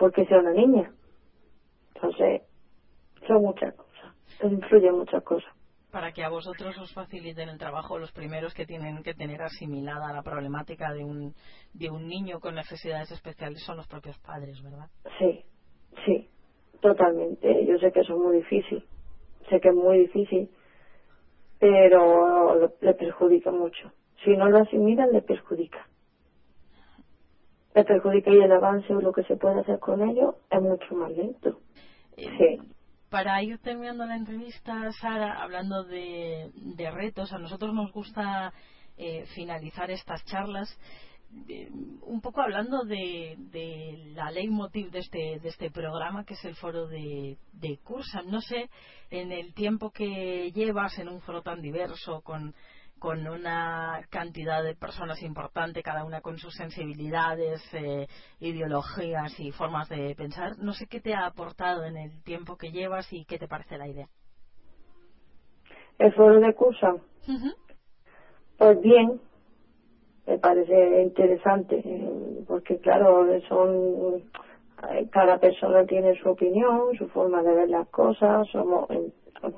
Porque 0.00 0.24
sea 0.24 0.40
una 0.40 0.52
niña. 0.52 0.90
Entonces, 1.94 2.42
son 3.28 3.42
muchas 3.42 3.72
cosas 3.74 3.90
influye 4.48 4.90
muchas 4.90 5.22
cosas. 5.22 5.52
Para 5.90 6.12
que 6.12 6.22
a 6.22 6.28
vosotros 6.28 6.78
os 6.78 6.92
faciliten 6.94 7.48
el 7.48 7.58
trabajo, 7.58 7.98
los 7.98 8.12
primeros 8.12 8.54
que 8.54 8.64
tienen 8.64 9.02
que 9.02 9.12
tener 9.12 9.42
asimilada 9.42 10.12
la 10.12 10.22
problemática 10.22 10.92
de 10.92 11.04
un, 11.04 11.32
de 11.74 11.90
un 11.90 12.06
niño 12.06 12.38
con 12.38 12.54
necesidades 12.54 13.10
especiales 13.10 13.62
son 13.64 13.76
los 13.76 13.88
propios 13.88 14.16
padres, 14.18 14.62
¿verdad? 14.62 14.86
Sí, 15.18 15.44
sí, 16.04 16.28
totalmente. 16.80 17.66
Yo 17.66 17.76
sé 17.78 17.90
que 17.90 18.00
eso 18.00 18.14
es 18.14 18.20
muy 18.20 18.36
difícil, 18.36 18.84
sé 19.48 19.58
que 19.58 19.68
es 19.68 19.74
muy 19.74 19.98
difícil, 19.98 20.48
pero 21.58 22.70
le 22.80 22.94
perjudica 22.94 23.50
mucho. 23.50 23.90
Si 24.24 24.36
no 24.36 24.48
lo 24.48 24.58
asimilan, 24.58 25.10
le 25.10 25.22
perjudica. 25.22 25.88
Le 27.74 27.84
perjudica 27.84 28.30
y 28.30 28.38
el 28.38 28.52
avance 28.52 28.92
o 28.94 29.00
lo 29.00 29.12
que 29.12 29.22
se 29.24 29.36
puede 29.36 29.60
hacer 29.60 29.78
con 29.78 30.08
ellos 30.08 30.34
es 30.50 30.60
mucho 30.60 30.94
más 30.94 31.10
lento. 31.12 31.60
Eh, 32.16 32.28
sí 32.38 32.70
para 33.10 33.42
ir 33.42 33.58
terminando 33.58 34.06
la 34.06 34.16
entrevista, 34.16 34.90
Sara, 34.92 35.42
hablando 35.42 35.82
de, 35.82 36.50
retos, 36.92 37.32
a 37.32 37.38
nosotros 37.38 37.74
nos 37.74 37.92
gusta 37.92 38.54
eh, 38.96 39.24
finalizar 39.34 39.90
estas 39.90 40.24
charlas 40.24 40.78
eh, 41.48 41.68
un 42.02 42.20
poco 42.20 42.40
hablando 42.40 42.84
de, 42.84 43.36
la 44.14 44.30
ley 44.30 44.48
motiv 44.48 44.90
de 44.90 45.00
este, 45.00 45.38
de 45.40 45.48
este 45.48 45.70
programa, 45.70 46.24
que 46.24 46.34
es 46.34 46.44
el 46.44 46.56
foro 46.56 46.86
de, 46.86 47.36
de 47.52 47.78
Cursa. 47.78 48.22
No 48.22 48.40
sé, 48.40 48.68
en 49.10 49.32
el 49.32 49.54
tiempo 49.54 49.90
que 49.90 50.50
llevas 50.52 50.98
en 50.98 51.08
un 51.08 51.20
foro 51.20 51.42
tan 51.42 51.60
diverso, 51.60 52.20
con 52.22 52.54
con 53.00 53.26
una 53.26 54.02
cantidad 54.10 54.62
de 54.62 54.76
personas 54.76 55.22
importante, 55.22 55.82
cada 55.82 56.04
una 56.04 56.20
con 56.20 56.38
sus 56.38 56.54
sensibilidades, 56.54 57.60
eh, 57.72 58.06
ideologías 58.38 59.40
y 59.40 59.50
formas 59.50 59.88
de 59.88 60.14
pensar. 60.14 60.58
No 60.58 60.72
sé 60.72 60.86
qué 60.86 61.00
te 61.00 61.14
ha 61.14 61.26
aportado 61.26 61.84
en 61.84 61.96
el 61.96 62.22
tiempo 62.22 62.56
que 62.56 62.70
llevas 62.70 63.12
y 63.12 63.24
qué 63.24 63.38
te 63.38 63.48
parece 63.48 63.78
la 63.78 63.88
idea. 63.88 64.06
El 65.98 66.12
foro 66.14 66.38
de 66.40 66.54
Cursa. 66.54 66.94
Pues 68.58 68.80
bien, 68.80 69.20
me 70.26 70.38
parece 70.38 71.02
interesante, 71.02 71.82
porque 72.46 72.78
claro, 72.78 73.26
son 73.48 74.30
cada 75.10 75.38
persona 75.38 75.84
tiene 75.84 76.14
su 76.20 76.28
opinión, 76.28 76.94
su 76.96 77.08
forma 77.08 77.42
de 77.42 77.54
ver 77.54 77.68
las 77.68 77.88
cosas, 77.88 78.46
somos 78.48 78.88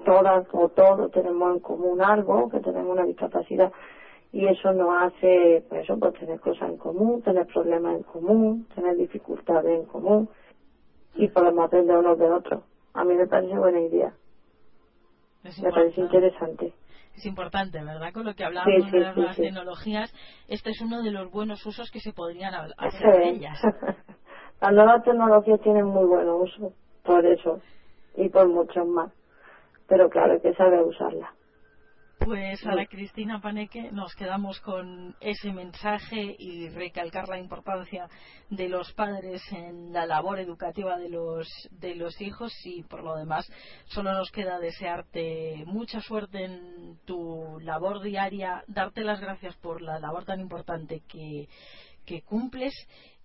todas 0.04 0.46
o 0.52 0.68
todos 0.68 1.11
tenemos 1.11 1.54
en 1.54 1.61
común 1.61 2.02
algo, 2.02 2.48
que 2.48 2.61
tenemos 2.61 2.92
una 2.92 3.04
discapacidad 3.04 3.72
y 4.32 4.46
eso 4.46 4.72
nos 4.72 4.90
hace, 5.02 5.62
pues 5.68 5.85
eso, 5.85 5.98
pues 5.98 6.14
tener 6.14 6.40
cosas 6.40 6.70
en 6.70 6.78
común, 6.78 7.22
tener 7.22 7.46
problemas 7.46 7.96
en 7.96 8.02
común, 8.02 8.66
tener 8.74 8.96
dificultades 8.96 9.80
en 9.80 9.85
común 9.85 10.28
y 11.14 11.28
podemos 11.28 11.66
aprender 11.66 11.98
unos 11.98 12.18
de 12.18 12.30
otros. 12.30 12.64
A 12.94 13.04
mí 13.04 13.14
me 13.14 13.26
parece 13.26 13.56
buena 13.58 13.80
idea. 13.80 14.14
me 15.42 15.70
parece 15.70 16.00
interesante. 16.00 16.72
Es 17.14 17.26
importante, 17.26 17.78
¿verdad? 17.85 18.11
Con 18.14 18.24
lo 18.24 18.35
que 18.35 18.44
hablábamos 18.44 18.90
de 18.90 19.00
las 19.00 19.14
nuevas 19.14 19.37
tecnologías, 19.37 20.11
este 20.48 20.70
es 20.70 20.80
uno 20.80 21.02
de 21.02 21.11
los 21.11 21.30
buenos 21.30 21.64
usos 21.66 21.90
que 21.90 22.00
se 22.00 22.14
podrían 22.14 22.54
hacer 22.78 23.18
de 23.18 23.28
ellas. 23.28 23.61
las 24.62 24.72
nuevas 24.72 25.04
tecnologías 25.04 25.61
tienen 25.61 25.85
muy 25.85 26.06
buen 26.06 26.26
uso, 26.30 26.72
por 27.02 27.26
eso, 27.26 27.61
y 28.16 28.30
por 28.30 28.48
muchos 28.48 28.87
más 28.87 29.12
pero 29.92 30.09
claro, 30.09 30.33
hay 30.33 30.40
que 30.40 30.55
saber 30.55 30.81
usarla. 30.81 31.35
Pues 32.18 32.66
a 32.66 32.74
la 32.74 32.87
Cristina 32.87 33.42
Paneque 33.42 33.92
nos 33.92 34.14
quedamos 34.14 34.59
con 34.61 35.14
ese 35.20 35.52
mensaje 35.52 36.35
y 36.38 36.70
recalcar 36.70 37.28
la 37.28 37.38
importancia 37.38 38.09
de 38.48 38.70
los 38.70 38.90
padres 38.94 39.42
en 39.52 39.92
la 39.92 40.07
labor 40.07 40.38
educativa 40.38 40.96
de 40.96 41.11
los, 41.11 41.46
de 41.72 41.94
los 41.94 42.18
hijos 42.22 42.55
y 42.64 42.85
por 42.85 43.05
lo 43.05 43.16
demás 43.16 43.46
solo 43.85 44.14
nos 44.14 44.31
queda 44.31 44.59
desearte 44.61 45.62
mucha 45.66 46.00
suerte 46.00 46.42
en 46.42 46.96
tu 47.05 47.59
labor 47.61 48.00
diaria, 48.00 48.64
darte 48.68 49.02
las 49.02 49.20
gracias 49.20 49.55
por 49.57 49.83
la 49.83 49.98
labor 49.98 50.24
tan 50.24 50.40
importante 50.40 51.02
que, 51.07 51.48
que 52.07 52.22
cumples 52.22 52.72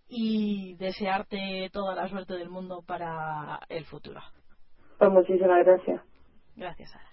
y 0.10 0.76
desearte 0.80 1.70
toda 1.72 1.96
la 1.96 2.10
suerte 2.10 2.34
del 2.34 2.50
mundo 2.50 2.84
para 2.86 3.62
el 3.70 3.86
futuro. 3.86 4.20
Pues 4.98 5.12
muchísimas 5.12 5.66
gracias. 5.66 6.02
Gracias, 6.58 6.92
Sara. 6.92 7.10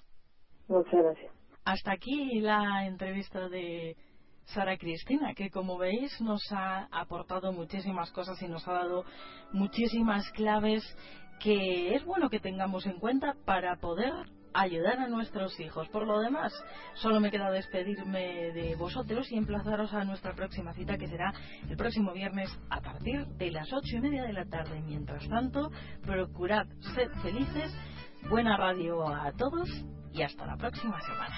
Muchas 0.69 0.95
gracias. 0.95 1.33
Hasta 1.65 1.93
aquí 1.93 2.41
la 2.41 2.87
entrevista 2.87 3.49
de 3.49 3.97
Sara 4.47 4.77
Cristina, 4.77 5.35
que 5.35 5.51
como 5.51 5.79
veis 5.79 6.21
nos 6.21 6.43
ha 6.51 6.89
aportado 6.91 7.53
muchísimas 7.53 8.11
cosas 8.11 8.41
y 8.43 8.49
nos 8.49 8.67
ha 8.67 8.73
dado 8.73 9.05
muchísimas 9.53 10.29
claves 10.33 10.83
que 11.41 11.95
es 11.95 12.05
bueno 12.05 12.29
que 12.31 12.41
tengamos 12.41 12.87
en 12.87 12.99
cuenta 12.99 13.35
para 13.45 13.77
poder 13.77 14.13
ayudar 14.55 14.99
a 15.01 15.09
nuestros 15.09 15.59
hijos. 15.59 15.89
Por 15.89 16.07
lo 16.07 16.21
demás, 16.21 16.53
solo 16.95 17.21
me 17.21 17.31
queda 17.31 17.51
despedirme 17.51 18.53
de 18.53 18.77
vosotros 18.77 19.31
y 19.31 19.37
emplazaros 19.37 19.93
a 19.93 20.05
nuestra 20.05 20.35
próxima 20.35 20.73
cita 20.73 20.97
que 20.97 21.09
será 21.09 21.33
el 21.69 21.77
próximo 21.77 22.13
viernes 22.13 22.49
a 22.71 22.81
partir 22.81 23.27
de 23.27 23.51
las 23.51 23.71
ocho 23.73 23.97
y 23.97 24.01
media 24.01 24.23
de 24.23 24.33
la 24.33 24.45
tarde. 24.45 24.81
Mientras 24.83 25.29
tanto, 25.29 25.71
procurad 26.03 26.67
ser 26.95 27.11
felices 27.23 27.75
Buena 28.29 28.57
radio 28.57 29.07
a 29.07 29.31
todos 29.33 29.69
y 30.13 30.23
hasta 30.23 30.47
la 30.47 30.57
próxima 30.57 30.99
semana. 31.03 31.35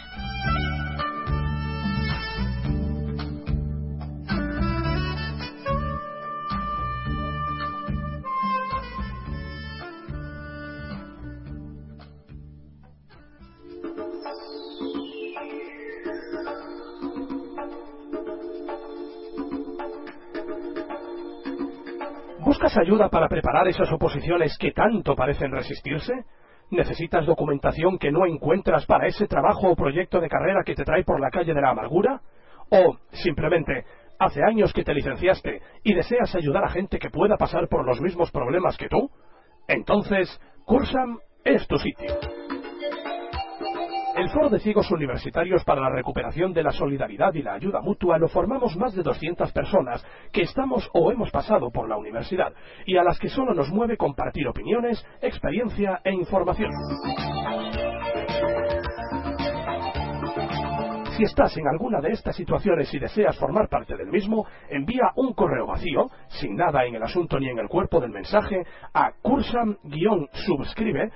¿Buscas 22.40 22.78
ayuda 22.78 23.08
para 23.08 23.28
preparar 23.28 23.66
esas 23.66 23.90
oposiciones 23.92 24.56
que 24.56 24.70
tanto 24.70 25.16
parecen 25.16 25.50
resistirse? 25.50 26.12
¿Necesitas 26.70 27.26
documentación 27.26 27.98
que 27.98 28.10
no 28.10 28.26
encuentras 28.26 28.86
para 28.86 29.06
ese 29.06 29.26
trabajo 29.28 29.68
o 29.68 29.76
proyecto 29.76 30.20
de 30.20 30.28
carrera 30.28 30.64
que 30.64 30.74
te 30.74 30.84
trae 30.84 31.04
por 31.04 31.20
la 31.20 31.30
calle 31.30 31.54
de 31.54 31.60
la 31.60 31.70
amargura? 31.70 32.20
¿O 32.70 32.96
simplemente 33.12 33.84
hace 34.18 34.42
años 34.42 34.72
que 34.72 34.82
te 34.82 34.94
licenciaste 34.94 35.60
y 35.84 35.94
deseas 35.94 36.34
ayudar 36.34 36.64
a 36.64 36.70
gente 36.70 36.98
que 36.98 37.10
pueda 37.10 37.36
pasar 37.36 37.68
por 37.68 37.86
los 37.86 38.00
mismos 38.00 38.32
problemas 38.32 38.76
que 38.76 38.88
tú? 38.88 39.10
Entonces, 39.68 40.40
Cursam 40.64 41.18
es 41.44 41.66
tu 41.68 41.78
sitio. 41.78 42.45
El 44.16 44.30
Foro 44.30 44.48
de 44.48 44.60
Ciegos 44.60 44.90
Universitarios 44.90 45.62
para 45.62 45.82
la 45.82 45.90
Recuperación 45.90 46.54
de 46.54 46.62
la 46.62 46.70
Solidaridad 46.70 47.34
y 47.34 47.42
la 47.42 47.52
Ayuda 47.52 47.82
Mutua 47.82 48.16
lo 48.16 48.28
formamos 48.28 48.74
más 48.78 48.94
de 48.94 49.02
200 49.02 49.52
personas 49.52 50.02
que 50.32 50.40
estamos 50.40 50.88
o 50.94 51.12
hemos 51.12 51.30
pasado 51.30 51.70
por 51.70 51.86
la 51.86 51.98
universidad 51.98 52.54
y 52.86 52.96
a 52.96 53.04
las 53.04 53.18
que 53.18 53.28
solo 53.28 53.52
nos 53.52 53.70
mueve 53.70 53.98
compartir 53.98 54.48
opiniones, 54.48 55.04
experiencia 55.20 56.00
e 56.02 56.14
información. 56.14 56.70
Si 61.16 61.22
estás 61.22 61.56
en 61.56 61.66
alguna 61.66 62.02
de 62.02 62.10
estas 62.10 62.36
situaciones 62.36 62.92
y 62.92 62.98
deseas 62.98 63.38
formar 63.38 63.70
parte 63.70 63.96
del 63.96 64.08
mismo, 64.08 64.46
envía 64.68 65.12
un 65.16 65.32
correo 65.32 65.66
vacío, 65.66 66.10
sin 66.28 66.56
nada 66.56 66.84
en 66.84 66.94
el 66.94 67.02
asunto 67.02 67.40
ni 67.40 67.48
en 67.48 67.58
el 67.58 67.68
cuerpo 67.68 68.00
del 68.00 68.10
mensaje, 68.10 68.62
a 68.92 69.12
cursam-subscribe 69.22 71.10